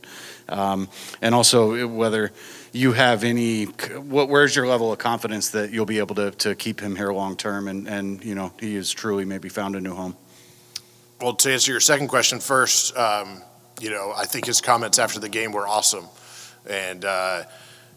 um, 0.48 0.88
and 1.22 1.34
also 1.34 1.88
whether 1.88 2.32
you 2.78 2.94
have 2.94 3.24
any 3.24 3.66
what 3.66 4.30
where's 4.30 4.56
your 4.56 4.68
level 4.68 4.92
of 4.92 5.00
confidence 5.00 5.50
that 5.50 5.72
you'll 5.72 5.86
be 5.86 6.00
able 6.00 6.16
to, 6.16 6.32
to 6.32 6.56
keep 6.56 6.80
him 6.80 6.96
here 6.96 7.12
long 7.12 7.36
term 7.36 7.68
and, 7.68 7.88
and 7.88 8.24
you 8.24 8.36
know 8.36 8.54
he 8.60 8.76
has 8.76 8.92
truly 8.92 9.26
maybe 9.26 9.50
found 9.50 9.76
a 9.76 9.82
new 9.82 9.94
home. 9.94 10.16
Well, 11.20 11.34
to 11.34 11.52
answer 11.52 11.72
your 11.72 11.82
second 11.82 12.10
question 12.10 12.40
first, 12.40 12.96
um, 12.96 13.42
you 13.80 13.90
know 13.90 14.14
I 14.16 14.26
think 14.26 14.46
his 14.46 14.62
comments 14.62 15.00
after 15.00 15.20
the 15.20 15.30
game 15.30 15.52
were 15.52 15.68
awesome, 15.68 16.06
and. 16.70 17.04
Uh, 17.04 17.44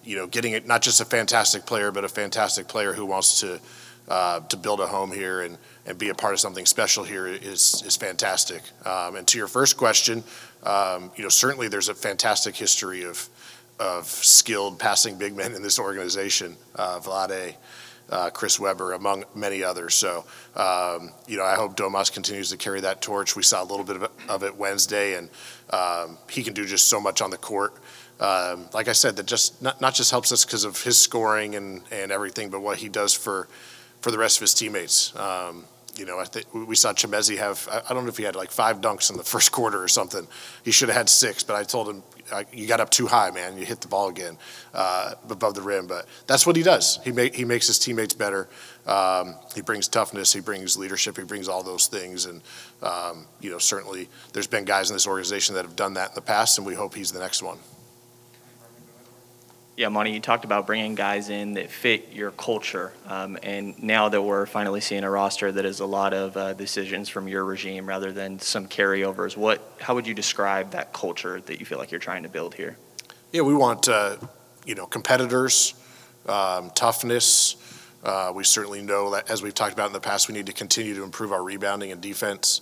you 0.03 0.17
know, 0.17 0.27
getting 0.27 0.53
it 0.53 0.67
not 0.67 0.83
just 0.83 1.01
a 1.01 1.05
fantastic 1.05 1.67
player, 1.67 1.93
but 1.93 2.05
a 2.05 2.09
fantastic 2.09 2.69
player 2.69 2.93
who 2.93 3.05
wants 3.05 3.41
to 3.41 3.61
uh, 4.09 4.41
to 4.41 4.57
build 4.57 4.81
a 4.81 4.87
home 4.87 5.13
here 5.13 5.43
and, 5.43 5.57
and 5.87 5.97
be 5.99 6.09
a 6.09 6.15
part 6.15 6.33
of 6.33 6.41
something 6.41 6.67
special 6.67 7.05
here 7.05 7.27
is 7.27 7.83
is 7.87 7.97
fantastic. 7.97 8.63
Um, 8.85 9.17
and 9.17 9.27
to 9.29 9.39
your 9.39 9.47
first 9.47 9.77
question, 9.77 10.25
um, 10.65 11.13
you 11.17 11.23
know, 11.23 11.29
certainly 11.29 11.69
there's 11.69 11.89
a 11.89 11.95
fantastic 11.95 12.57
history 12.57 13.05
of 13.05 13.29
of 13.81 14.07
skilled 14.07 14.79
passing 14.79 15.19
big 15.19 15.35
men 15.35 15.55
in 15.55 15.63
this 15.63 15.79
organization. 15.79 16.57
Uh, 16.77 17.01
Vlade. 17.01 17.57
Uh, 18.09 18.29
Chris 18.29 18.59
Webber, 18.59 18.95
among 18.95 19.23
many 19.37 19.63
others. 19.63 19.95
So, 19.95 20.25
um, 20.57 21.13
you 21.29 21.37
know, 21.37 21.45
I 21.45 21.55
hope 21.55 21.77
Domas 21.77 22.13
continues 22.13 22.51
to 22.51 22.57
carry 22.57 22.81
that 22.81 23.01
torch. 23.01 23.37
We 23.37 23.45
saw 23.45 23.63
a 23.63 23.69
little 23.71 23.85
bit 23.85 23.95
of 23.95 24.03
it, 24.03 24.11
of 24.29 24.43
it 24.43 24.57
Wednesday, 24.57 25.15
and 25.15 25.31
um, 25.73 26.19
he 26.29 26.43
can 26.43 26.53
do 26.53 26.67
just 26.67 26.89
so 26.89 27.01
much 27.01 27.23
on 27.23 27.31
the 27.31 27.37
court 27.37 27.73
um, 28.21 28.69
like 28.75 28.87
I 28.89 28.93
said, 28.93 29.17
that 29.17 29.27
just 29.27 29.61
not, 29.63 29.81
not 29.81 29.95
just 29.95 30.11
helps 30.11 30.31
us 30.31 30.45
because 30.45 30.65
of 30.65 30.83
his 30.83 30.99
scoring 30.99 31.55
and, 31.55 31.83
and 31.91 32.13
everything, 32.13 32.51
but 32.51 32.61
what 32.61 32.79
he 32.79 32.89
does 32.89 33.15
for 33.15 33.49
for 34.01 34.11
the 34.11 34.19
rest 34.19 34.39
of 34.39 34.43
his 34.43 34.55
teammates. 34.55 35.15
Um, 35.17 35.65
you 35.97 36.07
know, 36.07 36.19
I 36.19 36.25
think 36.25 36.53
we 36.55 36.75
saw 36.75 36.95
Chimezie 36.95 37.37
have, 37.37 37.69
I 37.71 37.93
don't 37.93 38.05
know 38.05 38.09
if 38.09 38.17
he 38.17 38.25
had 38.25 38.35
like 38.35 38.51
five 38.51 38.81
dunks 38.81 39.11
in 39.11 39.19
the 39.19 39.25
first 39.35 39.53
quarter 39.53 39.83
or 39.83 39.89
something. 39.89 40.27
He 40.65 40.71
should 40.71 40.89
have 40.89 40.97
had 40.97 41.09
six, 41.11 41.43
but 41.43 41.57
I 41.57 41.65
told 41.65 41.89
him, 41.89 42.03
you 42.53 42.67
got 42.67 42.81
up 42.81 42.91
too 42.91 43.07
high, 43.07 43.31
man. 43.31 43.59
You 43.59 43.67
hit 43.67 43.81
the 43.81 43.89
ball 43.89 44.09
again 44.09 44.39
uh, 44.75 45.15
above 45.29 45.55
the 45.55 45.63
rim. 45.63 45.87
But 45.87 46.07
that's 46.27 46.47
what 46.47 46.57
he 46.57 46.63
does. 46.63 46.99
He, 47.05 47.13
make, 47.13 47.35
he 47.35 47.45
makes 47.45 47.67
his 47.67 47.79
teammates 47.79 48.15
better. 48.15 48.49
Um, 48.87 49.35
he 49.55 49.63
brings 49.63 49.89
toughness. 49.89 50.33
He 50.33 50.41
brings 50.41 50.77
leadership. 50.77 51.17
He 51.17 51.25
brings 51.25 51.49
all 51.49 51.63
those 51.63 51.87
things. 51.87 52.27
And, 52.27 52.43
um, 52.83 53.27
you 53.41 53.51
know, 53.51 53.59
certainly 53.59 54.09
there's 54.33 54.47
been 54.47 54.65
guys 54.65 54.91
in 54.91 54.97
this 54.97 55.07
organization 55.07 55.55
that 55.55 55.65
have 55.65 55.77
done 55.77 55.95
that 55.95 56.11
in 56.11 56.15
the 56.15 56.23
past, 56.23 56.59
and 56.59 56.67
we 56.67 56.75
hope 56.75 56.95
he's 56.95 57.13
the 57.13 57.21
next 57.21 57.43
one. 57.43 57.59
Yeah, 59.81 59.89
Monte, 59.89 60.11
you 60.11 60.21
talked 60.21 60.45
about 60.45 60.67
bringing 60.67 60.95
guys 60.95 61.31
in 61.31 61.55
that 61.55 61.71
fit 61.71 62.13
your 62.13 62.33
culture, 62.33 62.93
um, 63.07 63.39
and 63.43 63.83
now 63.83 64.11
that 64.11 64.21
we're 64.21 64.45
finally 64.45 64.83
seeing 64.83 65.05
a 65.05 65.11
roster 65.11 65.51
that 65.51 65.65
is 65.65 65.81
a 65.81 65.87
lot 65.87 66.13
of 66.13 66.37
uh, 66.37 66.53
decisions 66.53 67.09
from 67.09 67.27
your 67.29 67.47
regime 67.47 67.87
rather 67.87 68.13
than 68.13 68.39
some 68.41 68.67
carryovers, 68.67 69.39
what 69.39 69.63
how 69.81 69.95
would 69.95 70.07
you 70.07 70.13
describe 70.13 70.73
that 70.73 70.93
culture 70.93 71.41
that 71.41 71.61
you 71.61 71.65
feel 71.65 71.79
like 71.79 71.91
you're 71.91 71.99
trying 71.99 72.25
to 72.25 72.29
build 72.29 72.55
here? 72.55 72.77
Yeah, 73.33 73.41
we 73.41 73.55
want 73.55 73.89
uh, 73.89 74.19
you 74.67 74.75
know 74.75 74.85
competitors, 74.85 75.73
um, 76.27 76.71
toughness. 76.75 77.57
Uh, 78.05 78.33
we 78.35 78.45
certainly 78.45 78.83
know 78.83 79.13
that, 79.13 79.31
as 79.31 79.43
we've 79.43 79.55
talked 79.55 79.73
about 79.73 79.87
in 79.87 79.95
the 79.95 79.99
past, 80.01 80.29
we 80.29 80.35
need 80.35 80.45
to 80.45 80.53
continue 80.53 80.95
to 80.97 81.05
improve 81.05 81.33
our 81.33 81.43
rebounding 81.43 81.91
and 81.91 82.03
defense. 82.03 82.61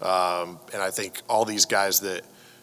Um, 0.00 0.58
and 0.72 0.80
I 0.80 0.90
think 0.90 1.20
all 1.28 1.44
these 1.44 1.66
guys 1.66 2.00
that 2.00 2.22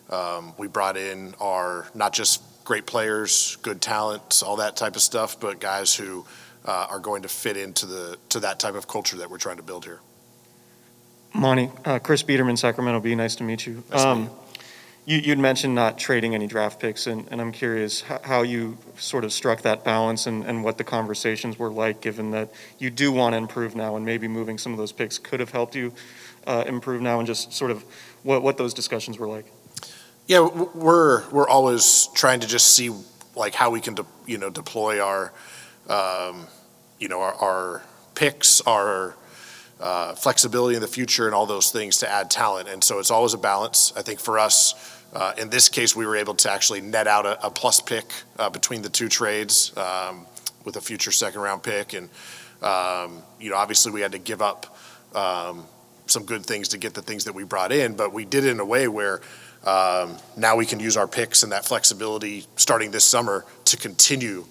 um, 0.10 0.56
we 0.58 0.66
brought 0.68 0.98
in 0.98 1.36
are 1.40 1.86
not 1.94 2.14
just 2.14 2.42
great 2.64 2.86
players, 2.86 3.58
good 3.62 3.82
talent, 3.82 4.44
all 4.46 4.58
that 4.58 4.76
type 4.76 4.96
of 4.96 5.02
stuff, 5.02 5.40
but 5.40 5.60
guys 5.60 5.96
who 5.96 6.26
uh, 6.66 6.88
are 6.90 7.00
going 7.00 7.24
to 7.24 7.28
fit 7.28 7.58
into 7.58 7.86
the 7.86 8.18
to 8.30 8.40
that 8.42 8.60
type 8.60 8.76
of 8.76 8.88
culture 8.88 9.18
that 9.18 9.30
we're 9.30 9.38
trying 9.38 9.58
to 9.58 9.64
build 9.64 9.86
here. 9.86 10.00
Monte, 11.34 11.72
uh, 11.86 12.00
Chris 12.00 12.24
Biderman, 12.24 12.58
Sacramento 12.58 13.00
Bee. 13.00 13.16
Nice 13.16 13.36
to 13.36 13.44
meet 13.44 13.66
you. 13.66 13.84
Nice 13.90 14.02
um, 14.02 14.30
you 15.06 15.18
you'd 15.18 15.40
mentioned 15.40 15.74
not 15.74 15.98
trading 15.98 16.36
any 16.36 16.46
draft 16.46 16.80
picks, 16.80 17.08
and, 17.08 17.28
and 17.32 17.42
I'm 17.42 17.52
curious 17.52 18.02
how 18.02 18.44
you 18.44 18.78
sort 18.98 19.24
of 19.24 19.34
struck 19.34 19.62
that 19.64 19.84
balance 19.84 20.28
and, 20.28 20.46
and 20.46 20.64
what 20.64 20.78
the 20.78 20.84
conversations 20.84 21.58
were 21.58 21.72
like, 21.72 22.02
given 22.02 22.32
that 22.32 22.50
you 22.78 22.90
do 22.90 23.12
want 23.12 23.34
to 23.34 23.38
improve 23.38 23.76
now, 23.76 23.96
and 23.96 24.06
maybe 24.06 24.28
moving 24.28 24.58
some 24.58 24.72
of 24.72 24.78
those 24.78 24.92
picks 24.92 25.18
could 25.18 25.40
have 25.40 25.50
helped 25.52 25.76
you 25.76 25.94
uh, 26.46 26.64
improve 26.68 27.02
now, 27.02 27.18
and 27.18 27.28
just 27.28 27.52
sort 27.54 27.72
of 27.72 27.84
what, 28.24 28.44
what 28.44 28.58
those 28.58 28.74
discussions 28.74 29.18
were 29.18 29.28
like. 29.28 29.52
Yeah, 30.28 30.48
we're 30.76 31.28
we're 31.30 31.48
always 31.50 32.08
trying 32.14 32.42
to 32.42 32.48
just 32.48 32.76
see 32.76 32.92
like 33.36 33.54
how 33.56 33.72
we 33.72 33.82
can 33.82 33.96
de- 33.96 34.06
you 34.26 34.38
know 34.38 34.50
deploy 34.50 35.02
our 35.02 35.34
um, 35.90 36.48
you 37.00 37.08
know 37.08 37.22
our, 37.22 37.34
our 37.34 37.82
picks, 38.16 38.62
our 38.62 39.16
uh, 39.80 40.14
flexibility 40.14 40.76
in 40.76 40.82
the 40.82 40.88
future, 40.88 41.26
and 41.26 41.34
all 41.34 41.46
those 41.46 41.72
things 41.72 41.98
to 41.98 42.10
add 42.10 42.30
talent. 42.30 42.70
And 42.70 42.84
so 42.84 43.00
it's 43.00 43.12
always 43.12 43.34
a 43.34 43.38
balance. 43.38 43.94
I 43.98 44.04
think 44.04 44.20
for 44.20 44.38
us, 44.38 44.76
uh, 45.14 45.34
in 45.38 45.50
this 45.50 45.70
case, 45.70 45.96
we 45.96 46.06
were 46.06 46.16
able 46.16 46.36
to 46.36 46.52
actually 46.52 46.82
net 46.82 47.08
out 47.08 47.26
a, 47.26 47.46
a 47.46 47.50
plus 47.50 47.82
pick 47.82 48.14
uh, 48.38 48.50
between 48.50 48.84
the 48.84 48.90
two 48.90 49.10
trades 49.10 49.76
um, 49.76 50.28
with 50.64 50.76
a 50.76 50.82
future 50.82 51.12
second 51.12 51.42
round 51.42 51.64
pick, 51.64 51.94
and 51.94 52.10
um, 52.62 53.24
you 53.40 53.50
know 53.50 53.56
obviously 53.58 53.92
we 53.92 54.02
had 54.02 54.12
to 54.12 54.20
give 54.20 54.42
up 54.42 54.78
um, 55.16 55.66
some 56.06 56.26
good 56.26 56.46
things 56.46 56.70
to 56.70 56.78
get 56.78 56.94
the 56.94 57.02
things 57.02 57.26
that 57.26 57.34
we 57.34 57.44
brought 57.44 57.72
in, 57.72 57.96
but 57.96 58.14
we 58.14 58.24
did 58.24 58.46
it 58.46 58.52
in 58.52 58.60
a 58.60 58.66
way 58.66 58.88
where 58.88 59.20
um, 59.66 60.18
now 60.36 60.56
we 60.56 60.66
can 60.66 60.80
use 60.80 60.98
our 60.98 61.08
picks 61.08 61.44
and 61.44 61.52
that 61.52 61.66
flexibility 61.66 62.46
starting 62.56 62.92
this 62.92 63.04
summer 63.04 63.46
to 63.66 63.78
continue 63.78 64.46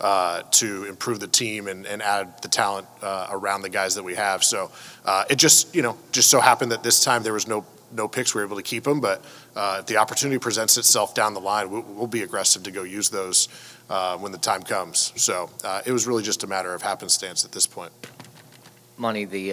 uh, 0.00 0.42
to 0.50 0.84
improve 0.84 1.20
the 1.20 1.28
team 1.28 1.68
and, 1.68 1.86
and 1.86 2.02
add 2.02 2.42
the 2.42 2.48
talent 2.48 2.86
uh, 3.02 3.28
around 3.30 3.62
the 3.62 3.68
guys 3.68 3.94
that 3.94 4.02
we 4.02 4.14
have. 4.14 4.44
So 4.44 4.70
uh, 5.04 5.24
it 5.30 5.36
just 5.36 5.74
you 5.74 5.82
know 5.82 5.96
just 6.12 6.30
so 6.30 6.40
happened 6.40 6.72
that 6.72 6.82
this 6.82 7.02
time 7.02 7.22
there 7.22 7.32
was 7.32 7.46
no 7.46 7.64
no 7.92 8.08
picks. 8.08 8.34
We 8.34 8.40
were 8.40 8.46
able 8.46 8.56
to 8.56 8.62
keep 8.62 8.84
them, 8.84 9.00
but 9.00 9.24
uh, 9.54 9.78
if 9.80 9.86
the 9.86 9.96
opportunity 9.98 10.38
presents 10.38 10.76
itself 10.76 11.14
down 11.14 11.32
the 11.34 11.40
line, 11.40 11.70
we'll, 11.70 11.82
we'll 11.82 12.06
be 12.08 12.22
aggressive 12.22 12.64
to 12.64 12.70
go 12.70 12.82
use 12.82 13.08
those 13.08 13.48
uh, 13.88 14.18
when 14.18 14.32
the 14.32 14.38
time 14.38 14.62
comes. 14.62 15.12
So 15.16 15.48
uh, 15.64 15.82
it 15.86 15.92
was 15.92 16.06
really 16.06 16.24
just 16.24 16.42
a 16.42 16.46
matter 16.46 16.74
of 16.74 16.82
happenstance 16.82 17.44
at 17.44 17.52
this 17.52 17.66
point. 17.66 17.92
Monte 18.98 19.26
the 19.26 19.52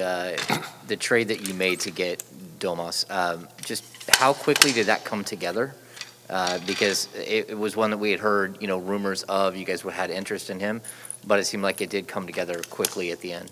the 0.87 0.97
trade 0.97 1.27
that 1.27 1.47
you 1.47 1.53
made 1.53 1.79
to 1.81 1.91
get 1.91 2.23
Domas, 2.59 3.09
um, 3.11 3.47
just 3.63 3.83
how 4.09 4.33
quickly 4.33 4.71
did 4.71 4.87
that 4.87 5.05
come 5.05 5.23
together? 5.23 5.73
Uh, 6.29 6.57
because 6.65 7.09
it, 7.15 7.49
it, 7.49 7.57
was 7.57 7.75
one 7.75 7.91
that 7.91 7.97
we 7.97 8.09
had 8.09 8.19
heard, 8.19 8.59
you 8.61 8.67
know, 8.67 8.77
rumors 8.77 9.23
of. 9.23 9.55
You 9.55 9.65
guys 9.65 9.81
had 9.81 10.09
interest 10.09 10.49
in 10.49 10.59
him, 10.59 10.81
but 11.27 11.39
it 11.39 11.45
seemed 11.45 11.63
like 11.63 11.81
it 11.81 11.89
did 11.89 12.07
come 12.07 12.25
together 12.25 12.61
quickly 12.69 13.11
at 13.11 13.19
the 13.19 13.33
end. 13.33 13.51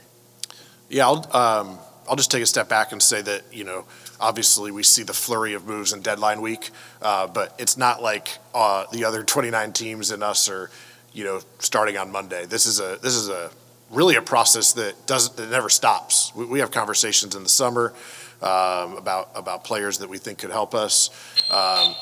Yeah, 0.89 1.05
I'll, 1.05 1.35
um, 1.35 1.77
I'll 2.09 2.15
just 2.15 2.31
take 2.31 2.41
a 2.41 2.45
step 2.45 2.69
back 2.69 2.91
and 2.91 3.01
say 3.01 3.21
that 3.21 3.43
you 3.51 3.65
know, 3.65 3.85
obviously 4.19 4.71
we 4.71 4.83
see 4.83 5.03
the 5.03 5.13
flurry 5.13 5.53
of 5.53 5.65
moves 5.67 5.93
in 5.93 6.01
deadline 6.01 6.41
week, 6.41 6.71
uh, 7.01 7.27
but 7.27 7.53
it's 7.59 7.77
not 7.77 8.01
like 8.01 8.37
uh, 8.53 8.85
the 8.91 9.05
other 9.05 9.23
29 9.23 9.73
teams 9.73 10.11
and 10.11 10.23
us 10.23 10.49
are, 10.49 10.71
you 11.13 11.23
know, 11.23 11.41
starting 11.59 11.97
on 11.97 12.11
Monday. 12.11 12.45
This 12.45 12.65
is 12.65 12.79
a 12.79 12.97
this 13.01 13.15
is 13.15 13.29
a 13.29 13.51
really 13.89 14.15
a 14.15 14.21
process 14.21 14.73
that 14.73 15.05
doesn't 15.07 15.37
that 15.37 15.49
never 15.49 15.69
stops. 15.69 16.33
We, 16.35 16.45
we 16.45 16.59
have 16.59 16.71
conversations 16.71 17.35
in 17.35 17.43
the 17.43 17.49
summer 17.49 17.93
um, 18.41 18.97
about 18.97 19.29
about 19.35 19.63
players 19.63 19.99
that 19.99 20.09
we 20.09 20.17
think 20.17 20.39
could 20.39 20.51
help 20.51 20.73
us. 20.73 21.09
Um, 21.49 21.95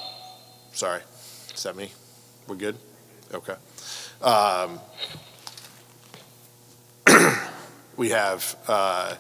sorry. 0.74 1.02
Is 1.54 1.64
that 1.64 1.76
me? 1.76 1.92
We're 2.48 2.56
good? 2.56 2.78
Okay. 3.34 3.56
Um, 4.22 4.80
we 7.98 8.10
have, 8.10 8.56
uh, 8.68 9.16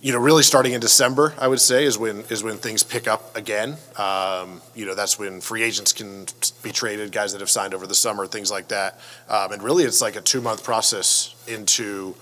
you 0.00 0.12
know, 0.12 0.18
really 0.18 0.42
starting 0.42 0.72
in 0.72 0.80
December, 0.80 1.34
I 1.38 1.48
would 1.48 1.60
say, 1.60 1.84
is 1.84 1.98
when 1.98 2.24
is 2.30 2.42
when 2.42 2.58
things 2.58 2.82
pick 2.82 3.08
up 3.08 3.36
again. 3.36 3.76
Um, 3.96 4.60
you 4.74 4.86
know, 4.86 4.94
that's 4.94 5.18
when 5.18 5.40
free 5.40 5.62
agents 5.62 5.92
can 5.92 6.26
be 6.62 6.70
traded, 6.70 7.10
guys 7.10 7.32
that 7.32 7.40
have 7.40 7.50
signed 7.50 7.74
over 7.74 7.86
the 7.86 7.94
summer, 7.94 8.26
things 8.26 8.50
like 8.50 8.68
that. 8.68 9.00
Um, 9.28 9.52
and 9.52 9.62
really, 9.62 9.84
it's 9.84 10.00
like 10.00 10.16
a 10.16 10.20
two 10.20 10.40
month 10.40 10.62
process 10.62 11.34
into 11.48 12.14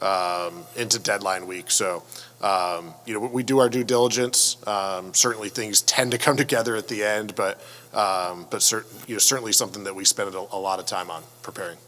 um, 0.00 0.64
into 0.76 0.98
deadline 0.98 1.46
week. 1.46 1.70
So, 1.70 2.02
um, 2.40 2.94
you 3.04 3.14
know, 3.14 3.20
we 3.20 3.42
do 3.42 3.58
our 3.58 3.68
due 3.68 3.82
diligence. 3.82 4.56
Um, 4.66 5.12
certainly, 5.12 5.48
things 5.48 5.82
tend 5.82 6.12
to 6.12 6.18
come 6.18 6.36
together 6.36 6.76
at 6.76 6.86
the 6.86 7.02
end, 7.02 7.34
but 7.34 7.60
um, 7.92 8.46
but 8.50 8.60
cert- 8.60 9.08
you 9.08 9.14
know, 9.14 9.18
certainly 9.18 9.52
something 9.52 9.84
that 9.84 9.94
we 9.94 10.04
spend 10.04 10.34
a, 10.34 10.38
a 10.38 10.58
lot 10.58 10.78
of 10.78 10.86
time 10.86 11.10
on 11.10 11.22
preparing. 11.42 11.78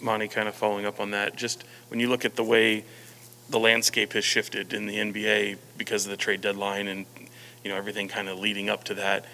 Monte, 0.00 0.28
kind 0.28 0.48
of 0.48 0.54
following 0.54 0.86
up 0.86 1.00
on 1.00 1.10
that, 1.12 1.34
just 1.34 1.64
when 1.88 1.98
you 1.98 2.08
look 2.08 2.24
at 2.24 2.36
the 2.36 2.44
way 2.44 2.84
the 3.50 3.58
landscape 3.58 4.12
has 4.12 4.24
shifted 4.24 4.72
in 4.72 4.86
the 4.86 4.96
NBA 4.96 5.58
because 5.76 6.04
of 6.04 6.10
the 6.10 6.16
trade 6.16 6.40
deadline 6.40 6.88
and 6.88 7.06
you 7.62 7.70
know 7.70 7.76
everything 7.76 8.08
kind 8.08 8.28
of 8.28 8.38
leading 8.38 8.68
up 8.68 8.84
to 8.84 8.94
that, 8.94 9.24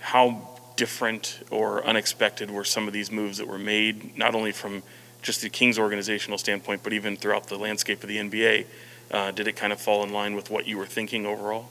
how 0.00 0.48
different 0.76 1.40
or 1.50 1.84
unexpected 1.86 2.50
were 2.50 2.64
some 2.64 2.86
of 2.86 2.92
these 2.92 3.10
moves 3.10 3.38
that 3.38 3.46
were 3.46 3.58
made, 3.58 4.16
not 4.18 4.34
only 4.34 4.52
from 4.52 4.82
just 5.22 5.40
the 5.40 5.48
Kings 5.48 5.78
organizational 5.78 6.36
standpoint, 6.36 6.82
but 6.82 6.92
even 6.92 7.16
throughout 7.16 7.46
the 7.46 7.56
landscape 7.56 8.02
of 8.02 8.08
the 8.08 8.16
NBA? 8.16 8.66
Uh, 9.12 9.30
did 9.30 9.46
it 9.46 9.56
kind 9.56 9.72
of 9.72 9.80
fall 9.80 10.02
in 10.02 10.12
line 10.12 10.34
with 10.34 10.50
what 10.50 10.66
you 10.66 10.78
were 10.78 10.86
thinking 10.86 11.26
overall? 11.26 11.68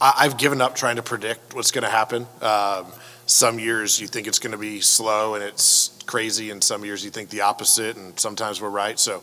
I- 0.00 0.14
I've 0.18 0.38
given 0.38 0.60
up 0.60 0.76
trying 0.76 0.96
to 0.96 1.02
predict 1.02 1.54
what's 1.54 1.72
going 1.72 1.84
to 1.84 1.90
happen. 1.90 2.26
Um, 2.40 2.86
some 3.26 3.58
years 3.58 4.00
you 4.00 4.06
think 4.06 4.26
it's 4.26 4.38
going 4.38 4.52
to 4.52 4.58
be 4.58 4.80
slow 4.80 5.34
and 5.34 5.42
it's 5.42 5.90
crazy, 6.06 6.50
and 6.50 6.62
some 6.62 6.84
years 6.84 7.04
you 7.04 7.10
think 7.10 7.30
the 7.30 7.42
opposite, 7.42 7.96
and 7.96 8.18
sometimes 8.18 8.60
we're 8.60 8.70
right. 8.70 8.98
So 8.98 9.22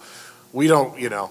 we 0.53 0.67
don't, 0.67 0.99
you 0.99 1.09
know, 1.09 1.29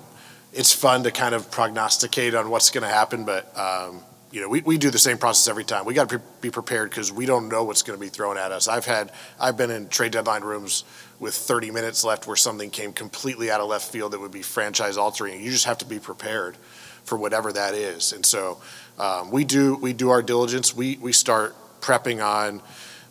it's 0.52 0.73
fun 0.73 1.02
to 1.04 1.11
kind 1.11 1.35
of 1.35 1.50
prognosticate 1.50 2.35
on 2.35 2.50
what's 2.50 2.70
going 2.70 2.82
to 2.82 2.88
happen, 2.88 3.25
but 3.25 3.56
um, 3.58 4.00
you 4.32 4.40
know, 4.40 4.49
we, 4.49 4.61
we 4.62 4.78
do 4.78 4.90
the 4.90 4.99
same 4.99 5.18
process 5.18 5.49
every 5.49 5.64
time. 5.64 5.85
We 5.85 5.94
got 5.94 6.08
to 6.08 6.18
pre- 6.18 6.28
be 6.40 6.50
prepared 6.50 6.90
because 6.90 7.12
we 7.12 7.26
don't 7.26 7.49
know 7.49 7.64
what's 7.64 7.82
going 7.82 7.99
to 7.99 8.00
be 8.00 8.08
thrown 8.08 8.37
at 8.37 8.52
us. 8.52 8.68
I've 8.68 8.85
had, 8.85 9.12
I've 9.40 9.56
been 9.56 9.70
in 9.70 9.88
trade 9.88 10.12
deadline 10.12 10.42
rooms 10.42 10.85
with 11.18 11.35
30 11.35 11.70
minutes 11.70 12.04
left 12.04 12.26
where 12.26 12.37
something 12.37 12.70
came 12.70 12.92
completely 12.92 13.50
out 13.50 13.61
of 13.61 13.68
left 13.68 13.90
field 13.90 14.12
that 14.12 14.20
would 14.20 14.32
be 14.32 14.42
franchise 14.42 14.96
altering. 14.96 15.42
You 15.42 15.50
just 15.50 15.64
have 15.64 15.78
to 15.78 15.87
be 15.87 15.99
prepared 15.99 16.56
for 17.04 17.16
whatever 17.16 17.52
that 17.52 17.75
is. 17.75 18.12
And 18.12 18.25
so 18.25 18.61
um, 18.99 19.30
we 19.30 19.44
do 19.44 19.76
we 19.76 19.92
do 19.92 20.11
our 20.11 20.23
diligence. 20.23 20.75
We 20.75 20.96
we 20.96 21.12
start 21.12 21.54
prepping 21.80 22.25
on 22.25 22.61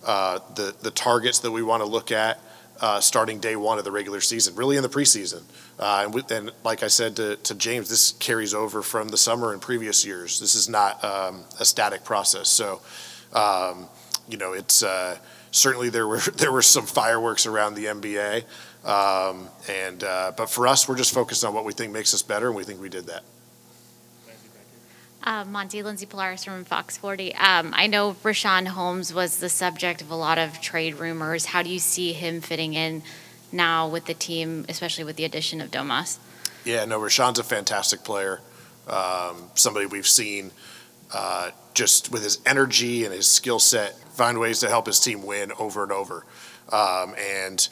uh, 0.06 0.40
the 0.56 0.76
the 0.82 0.92
targets 0.92 1.40
that 1.40 1.52
we 1.52 1.64
want 1.64 1.82
to 1.82 1.90
look 1.90 2.12
at 2.12 2.40
uh, 2.82 3.00
starting 3.00 3.40
day 3.40 3.56
one 3.56 3.78
of 3.78 3.84
the 3.84 3.92
regular 3.92 4.22
season, 4.22 4.56
really 4.56 4.78
in 4.78 4.84
the 4.84 4.90
preseason. 4.90 5.44
Uh, 5.80 6.04
and, 6.06 6.14
we, 6.14 6.24
and 6.30 6.52
like 6.64 6.84
I 6.84 6.88
said 6.88 7.16
to, 7.18 7.36
to 7.38 7.56
James, 7.56 7.90
this 7.90 8.12
carries 8.14 8.54
over 8.54 8.82
from 8.82 9.10
the 9.10 9.18
summer 9.18 9.54
and 9.54 9.62
previous 9.62 10.06
years. 10.06 10.40
This 10.40 10.56
is 10.56 10.70
not 10.70 11.04
um, 11.04 11.44
a 11.60 11.66
static 11.66 12.04
process. 12.04 12.50
So, 12.50 12.82
um, 13.34 13.88
you 14.28 14.38
know, 14.38 14.54
it's 14.54 14.84
uh, 14.84 15.18
certainly 15.56 15.90
there 15.90 16.08
were 16.08 16.20
there 16.36 16.52
were 16.52 16.62
some 16.62 16.86
fireworks 16.86 17.46
around 17.46 17.76
the 17.76 17.86
NBA, 17.86 18.44
um, 18.86 19.50
and 19.70 20.04
uh, 20.04 20.32
but 20.36 20.50
for 20.50 20.68
us, 20.68 20.88
we're 20.88 20.98
just 20.98 21.14
focused 21.14 21.44
on 21.44 21.54
what 21.54 21.66
we 21.66 21.74
think 21.74 21.92
makes 21.92 22.14
us 22.14 22.22
better, 22.22 22.48
and 22.48 22.56
we 22.56 22.64
think 22.64 22.82
we 22.82 22.90
did 22.90 23.08
that. 23.08 23.24
Uh, 25.24 25.44
Monte 25.44 25.82
Lindsay 25.82 26.06
Polaris 26.06 26.44
from 26.44 26.64
Fox 26.66 26.98
40. 26.98 27.34
Um, 27.34 27.74
I 27.76 27.88
know 27.88 28.16
Richaun 28.24 28.68
Holmes 28.68 29.12
was 29.12 29.40
the 29.40 29.50
subject 29.50 30.04
of 30.04 30.12
a 30.12 30.16
lot 30.16 30.38
of 30.38 30.62
trade 30.62 31.00
rumors. 31.00 31.46
How 31.46 31.64
do 31.64 31.70
you 31.72 31.80
see 31.80 32.14
him 32.14 32.42
fitting 32.42 32.76
in 32.76 33.02
now 33.52 33.88
with 33.88 34.06
the 34.06 34.14
team, 34.14 34.68
especially 34.70 35.04
with 35.04 35.16
the 35.16 35.26
addition 35.26 35.62
of 35.62 35.72
Domas? 35.72 36.20
Yeah, 36.64 36.86
no, 36.86 37.00
Richaun's 37.00 37.40
a 37.40 37.44
fantastic 37.44 38.04
player. 38.04 38.40
Um, 38.88 39.50
somebody 39.56 39.88
we've 39.88 40.08
seen 40.08 40.52
uh, 41.14 41.52
just 41.74 42.12
with 42.12 42.24
his 42.24 42.40
energy 42.46 43.06
and 43.06 43.14
his 43.14 43.30
skill 43.30 43.60
set 43.60 43.94
find 44.16 44.40
ways 44.40 44.60
to 44.60 44.70
help 44.70 44.88
his 44.88 45.00
team 45.00 45.26
win 45.26 45.52
over 45.60 45.84
and 45.84 45.92
over. 45.92 46.26
Um, 46.72 47.16
and 47.20 47.68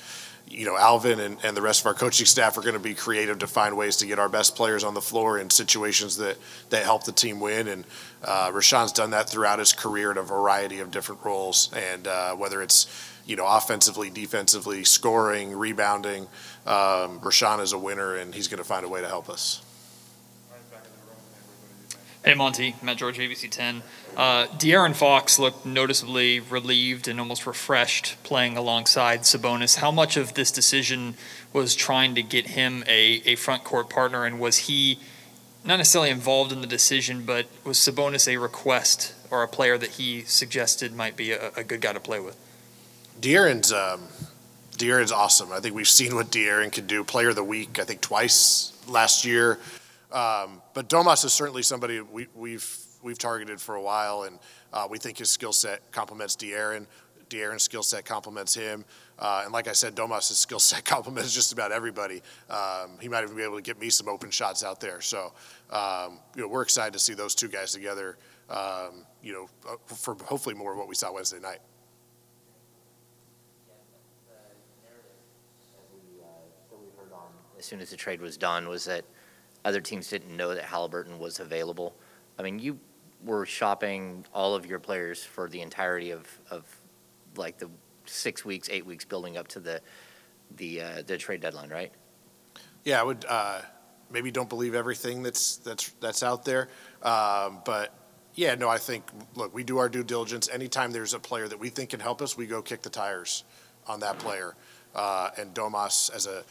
you 0.53 0.65
know, 0.65 0.77
Alvin 0.77 1.19
and, 1.19 1.37
and 1.43 1.57
the 1.57 1.61
rest 1.61 1.81
of 1.81 1.87
our 1.87 1.93
coaching 1.93 2.25
staff 2.25 2.57
are 2.57 2.61
going 2.61 2.73
to 2.73 2.79
be 2.79 2.93
creative 2.93 3.39
to 3.39 3.47
find 3.47 3.75
ways 3.75 3.97
to 3.97 4.05
get 4.05 4.19
our 4.19 4.29
best 4.29 4.55
players 4.55 4.83
on 4.83 4.93
the 4.93 5.01
floor 5.01 5.39
in 5.39 5.49
situations 5.49 6.17
that, 6.17 6.37
that 6.69 6.83
help 6.83 7.05
the 7.05 7.11
team 7.11 7.39
win. 7.39 7.67
And 7.67 7.85
uh, 8.23 8.51
Richaun's 8.51 8.91
done 8.91 9.11
that 9.11 9.29
throughout 9.29 9.59
his 9.59 9.73
career 9.73 10.11
in 10.11 10.17
a 10.17 10.23
variety 10.23 10.79
of 10.79 10.91
different 10.91 11.23
roles. 11.25 11.71
And 11.73 12.07
uh, 12.07 12.35
whether 12.35 12.61
it's, 12.61 12.87
you 13.25 13.35
know, 13.35 13.47
offensively, 13.47 14.09
defensively, 14.09 14.83
scoring, 14.83 15.57
rebounding, 15.57 16.23
um, 16.67 17.19
Richaun 17.21 17.59
is 17.61 17.73
a 17.73 17.79
winner 17.79 18.15
and 18.15 18.35
he's 18.35 18.47
going 18.47 18.59
to 18.59 18.67
find 18.67 18.85
a 18.85 18.89
way 18.89 19.01
to 19.01 19.07
help 19.07 19.29
us. 19.29 19.62
Hey 22.25 22.35
Monte, 22.35 22.77
Matt 22.81 22.95
George, 22.95 23.17
ABC 23.17 23.49
10. 23.51 23.83
Uh, 24.15 24.47
De'Aaron 24.47 24.95
Fox 24.95 25.37
looked 25.39 25.65
noticeably 25.65 26.39
relieved 26.39 27.09
and 27.09 27.19
almost 27.19 27.45
refreshed 27.45 28.15
playing 28.23 28.55
alongside 28.55 29.23
Sabonis. 29.23 29.79
How 29.79 29.91
much 29.91 30.15
of 30.15 30.33
this 30.33 30.49
decision 30.49 31.15
was 31.51 31.75
trying 31.75 32.15
to 32.15 32.23
get 32.23 32.47
him 32.47 32.85
a, 32.87 33.21
a 33.25 33.35
front 33.35 33.65
court 33.65 33.89
partner, 33.89 34.23
and 34.23 34.39
was 34.39 34.57
he 34.59 34.99
not 35.65 35.75
necessarily 35.75 36.11
involved 36.11 36.53
in 36.53 36.61
the 36.61 36.67
decision, 36.67 37.25
but 37.25 37.47
was 37.65 37.77
Sabonis 37.77 38.25
a 38.33 38.37
request 38.37 39.13
or 39.29 39.43
a 39.43 39.47
player 39.49 39.77
that 39.77 39.91
he 39.91 40.21
suggested 40.21 40.95
might 40.95 41.17
be 41.17 41.33
a, 41.33 41.51
a 41.57 41.63
good 41.65 41.81
guy 41.81 41.91
to 41.91 41.99
play 41.99 42.21
with? 42.21 42.37
De'Aaron's 43.19 43.73
um, 43.73 44.03
De'Aaron's 44.77 45.11
awesome. 45.11 45.51
I 45.51 45.59
think 45.59 45.75
we've 45.75 45.85
seen 45.89 46.15
what 46.15 46.27
De'Aaron 46.27 46.71
can 46.71 46.87
do. 46.87 47.03
Player 47.03 47.29
of 47.29 47.35
the 47.35 47.43
week, 47.43 47.79
I 47.79 47.83
think 47.83 47.99
twice 47.99 48.71
last 48.87 49.25
year. 49.25 49.59
Um, 50.13 50.61
but 50.75 50.87
Domas 50.87 51.25
is 51.25 51.33
certainly 51.33 51.63
somebody 51.63 51.99
we, 51.99 52.27
we've 52.35 52.77
we've 53.01 53.17
targeted 53.17 53.59
for 53.59 53.75
a 53.75 53.81
while, 53.81 54.23
and 54.23 54.39
uh, 54.71 54.87
we 54.89 54.99
think 54.99 55.17
his 55.17 55.29
skill 55.29 55.53
set 55.53 55.91
complements 55.91 56.35
De'Aaron. 56.35 56.85
De'Aaron's 57.29 57.63
skill 57.63 57.81
set 57.81 58.05
complements 58.05 58.53
him, 58.53 58.85
uh, 59.17 59.41
and 59.43 59.51
like 59.51 59.67
I 59.67 59.71
said, 59.71 59.95
Domas' 59.95 60.33
skill 60.33 60.59
set 60.59 60.85
complements 60.85 61.33
just 61.33 61.51
about 61.51 61.71
everybody. 61.71 62.21
Um, 62.47 62.91
he 63.01 63.09
might 63.09 63.23
even 63.23 63.35
be 63.35 63.43
able 63.43 63.55
to 63.55 63.61
get 63.63 63.79
me 63.79 63.89
some 63.89 64.07
open 64.07 64.29
shots 64.29 64.63
out 64.63 64.79
there. 64.79 65.01
So, 65.01 65.33
um, 65.71 66.19
you 66.35 66.43
know, 66.43 66.47
we're 66.47 66.61
excited 66.61 66.93
to 66.93 66.99
see 66.99 67.15
those 67.15 67.33
two 67.33 67.47
guys 67.47 67.71
together. 67.71 68.17
Um, 68.49 69.05
you 69.23 69.33
know, 69.33 69.47
uh, 69.67 69.77
for 69.87 70.15
hopefully 70.25 70.53
more 70.53 70.73
of 70.73 70.77
what 70.77 70.87
we 70.87 70.95
saw 70.95 71.11
Wednesday 71.11 71.39
night. 71.39 71.59
As 77.57 77.65
soon 77.65 77.79
as 77.79 77.89
the 77.89 77.97
trade 77.97 78.21
was 78.21 78.35
done, 78.35 78.67
was 78.67 78.83
that 78.85 79.05
other 79.65 79.81
teams 79.81 80.09
didn't 80.09 80.35
know 80.35 80.53
that 80.53 80.65
Haliburton 80.65 81.17
was 81.19 81.39
available. 81.39 81.95
I 82.37 82.43
mean, 82.43 82.59
you 82.59 82.79
were 83.23 83.45
shopping 83.45 84.25
all 84.33 84.55
of 84.55 84.65
your 84.65 84.79
players 84.79 85.23
for 85.23 85.49
the 85.49 85.61
entirety 85.61 86.11
of, 86.11 86.27
of 86.49 86.65
like 87.35 87.57
the 87.57 87.69
six 88.05 88.43
weeks, 88.43 88.69
eight 88.71 88.85
weeks 88.85 89.05
building 89.05 89.37
up 89.37 89.47
to 89.49 89.59
the 89.59 89.81
the 90.57 90.81
uh, 90.81 91.03
the 91.05 91.17
trade 91.17 91.41
deadline, 91.41 91.69
right? 91.69 91.91
Yeah, 92.83 92.99
I 92.99 93.03
would 93.03 93.25
uh, 93.27 93.61
maybe 94.11 94.31
don't 94.31 94.49
believe 94.49 94.75
everything 94.75 95.23
that's 95.23 95.57
that's 95.57 95.89
that's 95.99 96.21
out 96.21 96.45
there, 96.45 96.69
um, 97.01 97.61
but 97.65 97.93
yeah, 98.35 98.55
no, 98.55 98.67
I 98.69 98.77
think 98.77 99.05
look, 99.35 99.53
we 99.53 99.63
do 99.63 99.77
our 99.77 99.89
due 99.89 100.03
diligence. 100.03 100.49
Anytime 100.51 100.91
there's 100.91 101.13
a 101.13 101.19
player 101.19 101.47
that 101.47 101.59
we 101.59 101.69
think 101.69 101.91
can 101.91 101.99
help 101.99 102.21
us, 102.21 102.35
we 102.35 102.45
go 102.45 102.61
kick 102.61 102.81
the 102.81 102.89
tires 102.89 103.43
on 103.87 103.99
that 104.01 104.19
player. 104.19 104.55
Uh, 104.95 105.29
and 105.37 105.53
Domas 105.55 106.13
as 106.13 106.27
a 106.27 106.43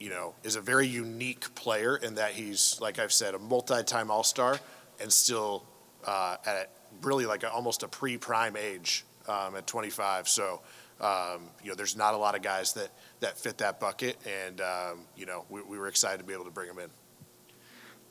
you 0.00 0.08
know, 0.08 0.34
is 0.42 0.56
a 0.56 0.60
very 0.60 0.86
unique 0.86 1.54
player 1.54 1.96
in 1.96 2.14
that 2.16 2.32
he's, 2.32 2.78
like 2.80 2.98
I've 2.98 3.12
said, 3.12 3.34
a 3.34 3.38
multi-time 3.38 4.10
All-Star 4.10 4.58
and 5.00 5.12
still 5.12 5.64
uh, 6.06 6.36
at 6.46 6.70
really 7.02 7.26
like 7.26 7.42
a, 7.42 7.50
almost 7.50 7.82
a 7.82 7.88
pre-prime 7.88 8.56
age 8.56 9.04
um, 9.28 9.54
at 9.54 9.66
25. 9.66 10.26
So, 10.26 10.62
um, 11.00 11.50
you 11.62 11.68
know, 11.68 11.74
there's 11.74 11.96
not 11.96 12.14
a 12.14 12.16
lot 12.16 12.34
of 12.34 12.42
guys 12.42 12.72
that, 12.74 12.90
that 13.20 13.38
fit 13.38 13.58
that 13.58 13.78
bucket, 13.78 14.16
and 14.26 14.60
um, 14.60 15.00
you 15.16 15.26
know, 15.26 15.44
we, 15.48 15.62
we, 15.62 15.78
were 15.78 15.88
excited 15.88 16.18
to 16.18 16.24
be 16.24 16.34
able 16.34 16.44
to 16.44 16.50
bring 16.50 16.68
him 16.68 16.78
in. 16.78 16.90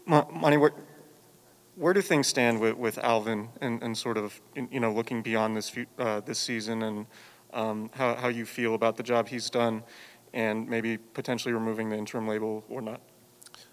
Monte, 0.07 0.57
where, 0.57 0.73
where 1.75 1.93
do 1.93 2.01
things 2.01 2.27
stand 2.27 2.59
with, 2.59 2.75
with 2.77 2.97
Alvin 2.97 3.49
and, 3.61 3.83
and 3.83 3.95
sort 3.95 4.17
of 4.17 4.41
you 4.55 4.79
know 4.79 4.91
looking 4.91 5.21
beyond 5.21 5.55
this 5.55 5.71
uh, 5.99 6.19
this 6.21 6.39
season 6.39 6.81
and 6.81 7.05
um, 7.53 7.91
how 7.93 8.15
how 8.15 8.27
you 8.27 8.45
feel 8.45 8.73
about 8.73 8.97
the 8.97 9.03
job 9.03 9.27
he's 9.27 9.51
done? 9.51 9.83
And 10.33 10.67
maybe 10.69 10.97
potentially 10.97 11.53
removing 11.53 11.89
the 11.89 11.97
interim 11.97 12.27
label 12.27 12.63
or 12.69 12.81
not? 12.81 13.01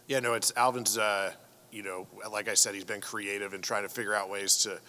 Yeah, 0.07 0.21
no, 0.21 0.35
it's 0.35 0.53
Alvin's. 0.57 0.99
Uh, 0.99 1.33
you 1.73 1.83
know, 1.83 2.07
like 2.31 2.49
I 2.49 2.55
said, 2.55 2.75
he's 2.75 2.85
been 2.85 3.01
creative 3.01 3.53
in 3.53 3.61
trying 3.61 3.83
to 3.83 3.89
figure 3.89 4.15
out 4.15 4.31
ways 4.31 4.57
to 4.59 4.81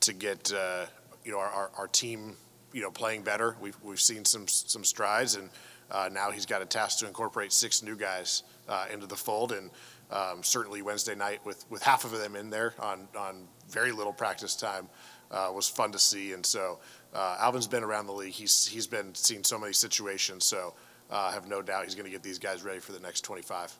to 0.00 0.12
get 0.12 0.52
uh, 0.52 0.86
you 1.24 1.32
know 1.32 1.38
our, 1.38 1.48
our, 1.48 1.70
our, 1.78 1.88
team 1.88 2.36
you 2.72 2.82
know 2.82 2.90
playing 2.90 3.22
better. 3.22 3.56
We've 3.60 3.76
we've 3.82 4.00
seen 4.00 4.24
some 4.24 4.46
some 4.46 4.84
strides, 4.84 5.34
and 5.36 5.50
uh, 5.90 6.10
now 6.12 6.30
he's 6.30 6.46
got 6.46 6.62
a 6.62 6.66
task 6.66 6.98
to 6.98 7.06
incorporate 7.06 7.52
six 7.52 7.82
new 7.82 7.96
guys 7.96 8.42
uh, 8.68 8.86
into 8.92 9.06
the 9.06 9.16
fold, 9.16 9.52
and 9.52 9.70
um, 10.10 10.42
certainly 10.42 10.82
Wednesday 10.82 11.14
night 11.14 11.40
with 11.44 11.64
with 11.70 11.82
half 11.82 12.04
of 12.04 12.12
them 12.12 12.36
in 12.36 12.50
there 12.50 12.74
on 12.78 13.08
on 13.18 13.48
very 13.68 13.92
little 13.92 14.12
practice 14.12 14.54
time. 14.54 14.88
uh, 15.30 15.50
was 15.52 15.68
fun 15.68 15.92
to 15.92 15.98
see. 15.98 16.32
And 16.32 16.44
so 16.44 16.78
uh, 17.14 17.38
Alvin's 17.40 17.66
been 17.66 17.82
around 17.82 18.06
the 18.06 18.12
league. 18.12 18.32
He's 18.32 18.66
he's 18.66 18.86
been 18.86 19.14
seen 19.14 19.44
so 19.44 19.58
many 19.58 19.72
situations. 19.72 20.44
So 20.44 20.74
I 21.10 21.32
have 21.32 21.48
no 21.48 21.62
doubt 21.62 21.84
he's 21.84 21.94
going 21.94 22.06
to 22.06 22.10
get 22.10 22.22
these 22.22 22.38
guys 22.38 22.64
ready 22.64 22.80
for 22.80 22.92
the 22.92 23.00
next 23.00 23.22
25. 23.22 23.72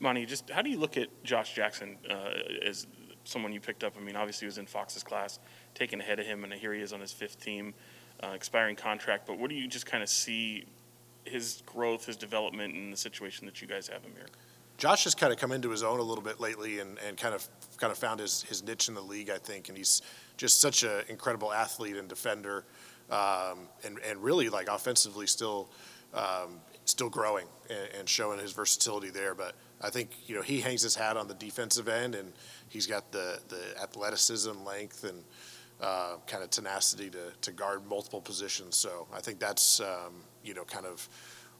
Monte, 0.00 0.26
just 0.26 0.50
how 0.50 0.62
do 0.62 0.70
you 0.70 0.78
look 0.78 0.96
at 0.96 1.08
Josh 1.22 1.54
Jackson 1.54 1.96
uh, 2.10 2.30
as 2.66 2.86
someone 3.24 3.52
you 3.52 3.60
picked 3.60 3.84
up? 3.84 3.94
I 3.96 4.00
mean, 4.00 4.16
obviously 4.16 4.46
he 4.46 4.48
was 4.48 4.58
in 4.58 4.66
Fox's 4.66 5.02
class, 5.02 5.38
taken 5.74 6.00
ahead 6.00 6.18
of 6.18 6.26
him, 6.26 6.44
and 6.44 6.52
here 6.52 6.74
he 6.74 6.80
is 6.80 6.92
on 6.92 7.00
his 7.00 7.12
fifth 7.12 7.40
team, 7.40 7.72
uh, 8.22 8.32
expiring 8.34 8.76
contract. 8.76 9.26
But 9.26 9.38
what 9.38 9.48
do 9.48 9.56
you 9.56 9.68
just 9.68 9.86
kind 9.86 10.02
of 10.02 10.08
see 10.08 10.64
his 11.24 11.62
growth, 11.66 12.06
his 12.06 12.16
development, 12.16 12.74
and 12.74 12.92
the 12.92 12.96
situation 12.96 13.46
that 13.46 13.62
you 13.62 13.68
guys 13.68 13.86
have 13.88 14.02
him 14.02 14.12
here? 14.16 14.26
Josh 14.76 15.04
has 15.04 15.14
kind 15.14 15.32
of 15.32 15.38
come 15.38 15.52
into 15.52 15.70
his 15.70 15.84
own 15.84 16.00
a 16.00 16.02
little 16.02 16.24
bit 16.24 16.40
lately 16.40 16.80
and, 16.80 16.98
and 17.06 17.16
kind 17.16 17.34
of 17.34 17.48
kind 17.76 17.92
of 17.92 17.98
found 17.98 18.18
his, 18.18 18.42
his 18.42 18.64
niche 18.64 18.88
in 18.88 18.94
the 18.94 19.00
league, 19.00 19.30
I 19.30 19.38
think, 19.38 19.68
and 19.68 19.78
he's 19.78 20.02
just 20.36 20.60
such 20.60 20.82
an 20.82 21.02
incredible 21.08 21.52
athlete 21.52 21.96
and 21.96 22.08
defender, 22.08 22.64
um, 23.12 23.68
and 23.84 23.98
and 24.06 24.22
really 24.22 24.48
like 24.48 24.68
offensively 24.68 25.26
still 25.26 25.68
um, 26.14 26.60
still 26.84 27.10
growing 27.10 27.46
and, 27.70 28.00
and, 28.00 28.08
showing 28.08 28.38
his 28.38 28.52
versatility 28.52 29.10
there. 29.10 29.34
But 29.34 29.54
I 29.80 29.90
think 29.90 30.10
you 30.26 30.34
know 30.34 30.42
he 30.42 30.60
hangs 30.60 30.82
his 30.82 30.94
hat 30.94 31.16
on 31.16 31.28
the 31.28 31.34
defensive 31.34 31.88
end, 31.88 32.14
and 32.14 32.32
he's 32.68 32.86
got 32.86 33.12
the 33.12 33.38
the 33.48 33.80
athleticism, 33.80 34.64
length, 34.64 35.04
and 35.04 35.22
uh, 35.80 36.16
kind 36.26 36.42
of 36.42 36.50
tenacity 36.50 37.10
to 37.10 37.32
to 37.42 37.52
guard 37.52 37.86
multiple 37.86 38.20
positions. 38.20 38.76
So 38.76 39.06
I 39.14 39.20
think 39.20 39.38
that's 39.38 39.80
um, 39.80 40.24
you 40.42 40.54
know 40.54 40.64
kind 40.64 40.86
of 40.86 41.06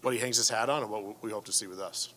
what 0.01 0.15
he 0.15 0.21
hangs 0.21 0.39
his 0.39 0.49
hat 0.49 0.71
on 0.71 0.83
and 0.83 0.91
what 0.91 1.23
we 1.23 1.31
hope 1.31 1.45
to 1.45 1.53
see 1.53 1.67
with 1.67 1.81
us. 1.81 2.15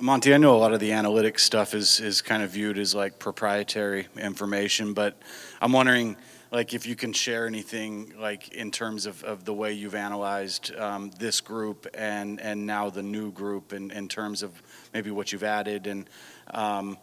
Monte, 0.00 0.32
I 0.32 0.38
know 0.38 0.56
a 0.56 0.58
lot 0.58 0.72
of 0.72 0.80
the 0.80 0.90
analytics 0.90 1.40
stuff 1.40 1.74
is 1.74 2.00
is 2.00 2.22
kind 2.22 2.42
of 2.42 2.50
viewed 2.50 2.78
as 2.78 2.94
like 2.94 3.18
proprietary 3.18 4.06
information, 4.16 4.94
but 4.94 5.20
I'm 5.60 5.72
wondering 5.72 6.16
like 6.52 6.74
if 6.74 6.86
you 6.86 6.94
can 6.94 7.12
share 7.12 7.46
anything 7.46 8.12
like 8.20 8.52
in 8.52 8.70
terms 8.70 9.06
of, 9.06 9.24
of 9.24 9.44
the 9.44 9.52
way 9.52 9.72
you've 9.72 9.96
analyzed 9.96 10.72
um, 10.76 11.10
this 11.18 11.40
group 11.40 11.88
and 11.94 12.40
and 12.40 12.64
now 12.66 12.90
the 12.90 13.02
new 13.02 13.32
group 13.32 13.72
in, 13.72 13.90
in 13.90 14.06
terms 14.06 14.42
of 14.42 14.62
maybe 14.94 15.10
what 15.10 15.32
you've 15.32 15.42
added 15.42 15.88
and 15.88 16.08
um, 16.52 16.96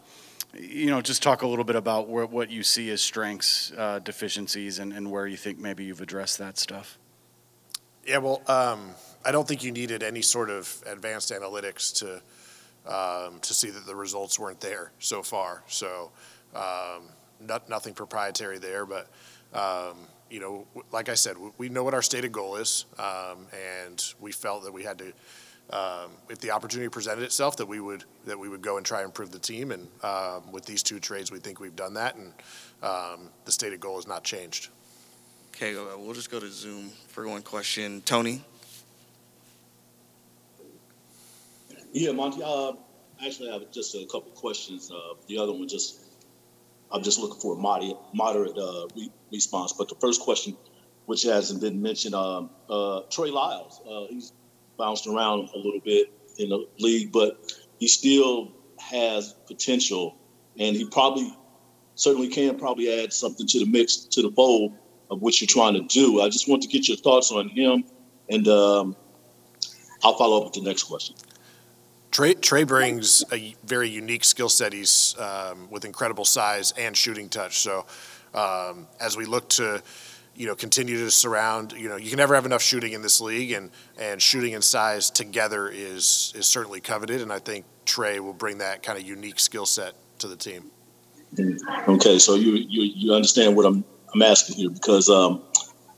you 0.54 0.86
know 0.86 1.02
just 1.02 1.22
talk 1.22 1.42
a 1.42 1.46
little 1.46 1.64
bit 1.64 1.76
about 1.76 2.08
where, 2.08 2.26
what 2.26 2.50
you 2.50 2.62
see 2.62 2.88
as 2.90 3.02
strengths 3.02 3.72
uh, 3.76 3.98
deficiencies 3.98 4.78
and, 4.78 4.92
and 4.92 5.10
where 5.10 5.26
you 5.26 5.36
think 5.36 5.58
maybe 5.58 5.84
you've 5.84 6.00
addressed 6.00 6.38
that 6.38 6.56
stuff 6.56 6.98
yeah 8.06 8.18
well 8.18 8.40
um, 8.46 8.90
i 9.24 9.30
don't 9.32 9.46
think 9.46 9.62
you 9.62 9.72
needed 9.72 10.02
any 10.02 10.22
sort 10.22 10.48
of 10.48 10.82
advanced 10.86 11.30
analytics 11.30 11.92
to 11.92 12.22
um, 12.86 13.38
to 13.40 13.54
see 13.54 13.70
that 13.70 13.86
the 13.86 13.94
results 13.94 14.38
weren't 14.38 14.60
there 14.60 14.92
so 14.98 15.22
far. 15.22 15.62
So, 15.66 16.10
um, 16.54 17.08
not, 17.40 17.68
nothing 17.68 17.94
proprietary 17.94 18.58
there, 18.58 18.84
but 18.86 19.08
um, 19.54 19.96
you 20.30 20.40
know, 20.40 20.66
like 20.92 21.08
I 21.08 21.14
said, 21.14 21.36
we 21.58 21.68
know 21.68 21.82
what 21.84 21.94
our 21.94 22.02
stated 22.02 22.32
goal 22.32 22.56
is, 22.56 22.84
um, 22.98 23.46
and 23.84 24.02
we 24.20 24.32
felt 24.32 24.64
that 24.64 24.72
we 24.72 24.82
had 24.84 24.98
to. 24.98 25.12
Um, 25.72 26.10
if 26.28 26.40
the 26.40 26.50
opportunity 26.50 26.88
presented 26.88 27.22
itself, 27.22 27.56
that 27.58 27.66
we 27.66 27.78
would 27.78 28.04
that 28.26 28.38
we 28.38 28.48
would 28.48 28.62
go 28.62 28.76
and 28.76 28.84
try 28.84 29.00
and 29.00 29.06
improve 29.06 29.30
the 29.30 29.38
team, 29.38 29.70
and 29.70 29.88
um, 30.02 30.50
with 30.50 30.64
these 30.66 30.82
two 30.82 30.98
trades, 30.98 31.30
we 31.30 31.38
think 31.38 31.60
we've 31.60 31.76
done 31.76 31.94
that, 31.94 32.16
and 32.16 32.32
the 33.44 33.52
stated 33.52 33.80
goal 33.80 33.96
has 33.96 34.06
not 34.06 34.24
changed. 34.24 34.68
Okay, 35.54 35.76
uh, 35.76 35.98
we'll 35.98 36.14
just 36.14 36.30
go 36.30 36.40
to 36.40 36.48
Zoom 36.48 36.88
for 37.08 37.28
one 37.28 37.42
question. 37.42 38.00
Tony. 38.02 38.42
Yeah, 41.92 42.12
Monte. 42.12 42.40
Uh, 42.42 42.72
actually, 43.24 43.50
I 43.50 43.54
have 43.54 43.70
just 43.70 43.94
a 43.94 44.06
couple 44.06 44.30
questions. 44.34 44.90
Uh, 44.90 45.14
the 45.26 45.38
other 45.38 45.52
one 45.52 45.68
just, 45.68 46.00
I'm 46.92 47.02
just 47.02 47.18
looking 47.18 47.40
for 47.40 47.54
a 47.54 47.58
moderate, 47.58 47.96
moderate 48.14 48.56
uh, 48.56 48.86
re- 48.96 49.12
response. 49.32 49.72
But 49.72 49.88
the 49.88 49.94
first 50.00 50.20
question, 50.20 50.56
which 51.06 51.22
hasn't 51.22 51.60
been 51.60 51.80
mentioned, 51.80 52.14
um, 52.14 52.50
uh, 52.68 53.02
Trey 53.10 53.30
Lyles. 53.30 53.80
Uh, 53.88 54.06
he's 54.08 54.32
bounced 54.76 55.06
around 55.06 55.50
a 55.54 55.58
little 55.58 55.80
bit 55.84 56.12
in 56.38 56.48
the 56.48 56.66
league, 56.78 57.12
but 57.12 57.38
he 57.78 57.86
still 57.88 58.52
has 58.78 59.34
potential, 59.46 60.16
and 60.58 60.74
he 60.74 60.84
probably, 60.86 61.36
certainly 61.94 62.28
can 62.28 62.58
probably 62.58 63.02
add 63.02 63.12
something 63.12 63.46
to 63.46 63.58
the 63.60 63.66
mix, 63.66 63.96
to 63.96 64.22
the 64.22 64.30
fold 64.30 64.76
of 65.10 65.20
what 65.20 65.40
you're 65.40 65.48
trying 65.48 65.74
to 65.74 65.82
do. 65.82 66.20
I 66.20 66.28
just 66.28 66.48
want 66.48 66.62
to 66.62 66.68
get 66.68 66.88
your 66.88 66.96
thoughts 66.96 67.30
on 67.30 67.48
him, 67.48 67.84
and 68.28 68.46
um, 68.48 68.96
I'll 70.02 70.16
follow 70.16 70.38
up 70.38 70.44
with 70.44 70.54
the 70.54 70.62
next 70.62 70.84
question. 70.84 71.16
Trey, 72.10 72.34
Trey 72.34 72.64
brings 72.64 73.24
a 73.32 73.54
very 73.64 73.88
unique 73.88 74.24
skill 74.24 74.48
set. 74.48 74.72
He's 74.72 75.14
um, 75.18 75.70
with 75.70 75.84
incredible 75.84 76.24
size 76.24 76.72
and 76.72 76.96
shooting 76.96 77.28
touch. 77.28 77.58
So 77.58 77.86
um, 78.34 78.88
as 79.00 79.16
we 79.16 79.26
look 79.26 79.48
to, 79.50 79.82
you 80.34 80.46
know, 80.46 80.54
continue 80.54 80.96
to 80.98 81.10
surround, 81.10 81.72
you 81.72 81.88
know, 81.88 81.96
you 81.96 82.08
can 82.08 82.16
never 82.16 82.34
have 82.34 82.46
enough 82.46 82.62
shooting 82.62 82.92
in 82.92 83.02
this 83.02 83.20
league, 83.20 83.52
and 83.52 83.70
and 83.98 84.20
shooting 84.20 84.54
and 84.54 84.64
size 84.64 85.10
together 85.10 85.68
is 85.68 86.32
is 86.34 86.46
certainly 86.46 86.80
coveted. 86.80 87.20
And 87.20 87.32
I 87.32 87.38
think 87.38 87.64
Trey 87.84 88.20
will 88.20 88.32
bring 88.32 88.58
that 88.58 88.82
kind 88.82 88.98
of 88.98 89.06
unique 89.06 89.38
skill 89.38 89.66
set 89.66 89.94
to 90.18 90.28
the 90.28 90.36
team. 90.36 90.70
Okay, 91.88 92.18
so 92.18 92.34
you 92.34 92.52
you, 92.52 92.82
you 92.94 93.14
understand 93.14 93.56
what 93.56 93.66
I'm 93.66 93.84
I'm 94.12 94.22
asking 94.22 94.56
here 94.56 94.70
because 94.70 95.08
um, 95.08 95.42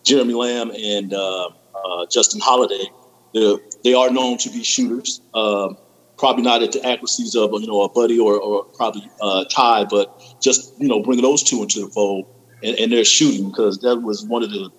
Jeremy 0.03 0.35
Lamb 0.35 0.73
and 0.77 1.15
uh, 1.15 1.47
uh, 1.47 2.07
Justin 2.11 2.41
Holiday, 2.41 2.85
they 3.33 3.95
are 3.95 4.11
known 4.11 4.37
to 4.39 4.51
be 4.51 4.63
shooters. 4.63 5.21
Um, 5.35 5.77
probably 6.23 6.45
not 6.45 6.63
at 6.63 6.71
the 6.71 6.87
accuracies 6.87 7.35
of 7.35 7.51
you 7.55 7.67
know 7.67 7.83
a 7.83 7.89
Buddy 7.89 8.17
or, 8.17 8.37
or 8.37 8.63
probably 8.63 9.11
uh, 9.21 9.45
Ty, 9.47 9.87
but 9.87 10.37
just 10.41 10.81
you 10.81 10.87
know 10.87 11.03
bringing 11.03 11.25
those 11.25 11.43
two 11.43 11.61
into 11.63 11.81
the 11.81 11.89
fold 11.89 12.27
and, 12.63 12.79
and 12.79 12.93
their 12.93 13.05
shooting 13.05 13.51
because 13.51 13.79
that 13.79 14.03
was 14.03 14.25
one 14.25 14.45
of 14.45 14.51
the 14.53 14.71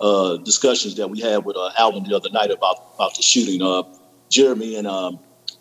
uh, 0.00 0.36
discussions 0.36 0.96
that 0.96 1.08
we 1.08 1.18
had 1.18 1.46
with 1.46 1.56
uh, 1.56 1.70
Alvin 1.78 2.04
the 2.04 2.14
other 2.14 2.28
night 2.28 2.50
about 2.50 2.92
about 2.96 3.16
the 3.16 3.22
shooting. 3.22 3.62
Uh, 3.62 3.84
Jeremy 4.28 4.76
and 4.76 4.86
um, 4.86 5.18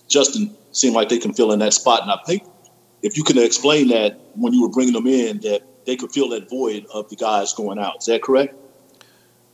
Justin 0.09 0.53
seem 0.73 0.93
like 0.93 1.07
they 1.07 1.17
can 1.17 1.33
fill 1.33 1.53
in 1.53 1.59
that 1.59 1.73
spot, 1.73 2.01
and 2.01 2.11
I 2.11 2.17
think 2.25 2.43
if 3.01 3.15
you 3.15 3.23
can 3.23 3.37
explain 3.37 3.87
that 3.87 4.19
when 4.35 4.51
you 4.51 4.63
were 4.63 4.69
bringing 4.69 4.93
them 4.93 5.07
in, 5.07 5.39
that 5.39 5.61
they 5.85 5.95
could 5.95 6.11
fill 6.11 6.27
that 6.31 6.49
void 6.49 6.87
of 6.93 7.07
the 7.07 7.15
guys 7.15 7.53
going 7.53 7.79
out. 7.79 7.99
Is 7.99 8.07
that 8.07 8.21
correct? 8.21 8.53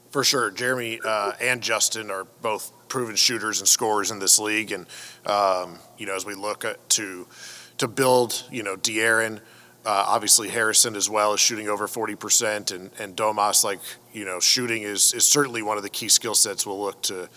For 0.09 0.23
sure, 0.23 0.49
Jeremy 0.49 0.99
uh, 1.05 1.33
and 1.39 1.61
Justin 1.61 2.09
are 2.09 2.23
both 2.41 2.71
proven 2.91 3.15
shooters 3.15 3.61
and 3.61 3.67
scorers 3.69 4.11
in 4.11 4.19
this 4.19 4.37
league. 4.37 4.73
And 4.73 4.85
um, 5.25 5.79
you 5.97 6.05
know, 6.05 6.13
as 6.13 6.25
we 6.25 6.35
look 6.35 6.65
at, 6.65 6.89
to 6.89 7.25
to 7.77 7.87
build, 7.87 8.43
you 8.51 8.63
know, 8.63 8.75
De'Aaron, 8.75 9.37
uh, 9.85 10.05
obviously 10.07 10.49
Harrison 10.49 10.97
as 10.97 11.09
well 11.09 11.33
is 11.33 11.39
shooting 11.39 11.69
over 11.69 11.87
forty 11.87 12.15
percent, 12.15 12.71
and 12.71 12.91
and 12.99 13.15
Domas, 13.15 13.63
like 13.63 13.79
you 14.11 14.25
know, 14.25 14.41
shooting 14.41 14.83
is 14.83 15.13
is 15.13 15.25
certainly 15.25 15.61
one 15.61 15.77
of 15.77 15.83
the 15.83 15.89
key 15.89 16.09
skill 16.09 16.35
sets 16.35 16.67
we'll 16.67 16.81
look 16.81 17.01
to 17.03 17.29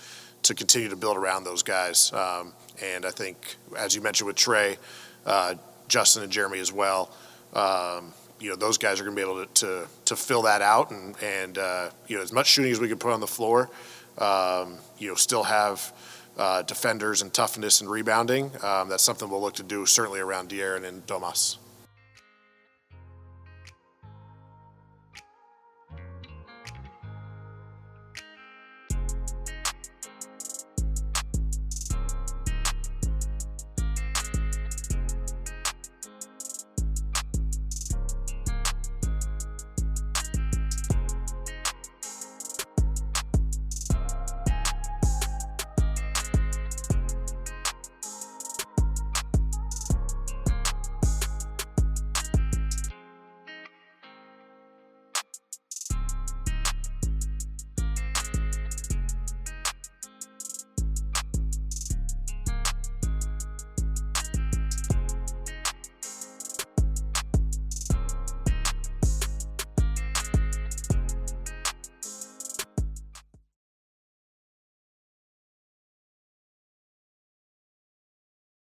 to 0.43 0.55
continue 0.55 0.89
to 0.89 0.97
build 0.97 1.17
around 1.17 1.45
those 1.45 1.63
guys. 1.63 2.13
Um, 2.13 2.53
and 2.83 3.07
I 3.07 3.11
think, 3.11 3.57
as 3.79 3.95
you 3.95 4.03
mentioned 4.03 4.27
with 4.27 4.37
Trey, 4.37 4.77
uh, 5.25 5.55
Justin 5.87 6.25
and 6.25 6.33
Jeremy 6.33 6.59
as 6.59 6.73
well. 6.73 7.13
Um, 7.55 8.13
you 8.41 8.51
know 8.51 8.57
those 8.57 8.77
guys 8.77 9.01
are 9.01 9.05
going 9.05 9.17
to 9.17 9.25
be 9.25 9.31
able 9.31 9.47
to, 9.47 9.55
to, 9.67 9.87
to 10.07 10.17
fill 10.17 10.43
that 10.43 10.61
out 10.61 10.91
and 10.91 11.15
and 11.23 11.57
uh, 11.57 11.91
you 12.09 12.17
know 12.17 12.23
as 12.23 12.33
much 12.33 12.49
shooting 12.49 12.73
as 12.73 12.81
we 12.81 12.89
can 12.89 12.99
put 12.99 13.13
on 13.13 13.21
the 13.21 13.29
floor 13.29 13.71
um, 14.19 14.79
you 14.99 15.09
know, 15.09 15.15
still 15.15 15.45
have 15.45 15.93
uh, 16.37 16.63
defenders 16.63 17.23
and 17.23 17.33
toughness 17.33 17.81
and 17.81 17.91
rebounding. 17.91 18.51
Um, 18.63 18.89
that's 18.89 19.03
something 19.03 19.29
we'll 19.29 19.41
look 19.41 19.55
to 19.55 19.63
do 19.63 19.87
certainly 19.87 20.21
around 20.21 20.49
De'Aaron 20.51 20.85
and 20.85 21.07
Domas. 21.07 21.57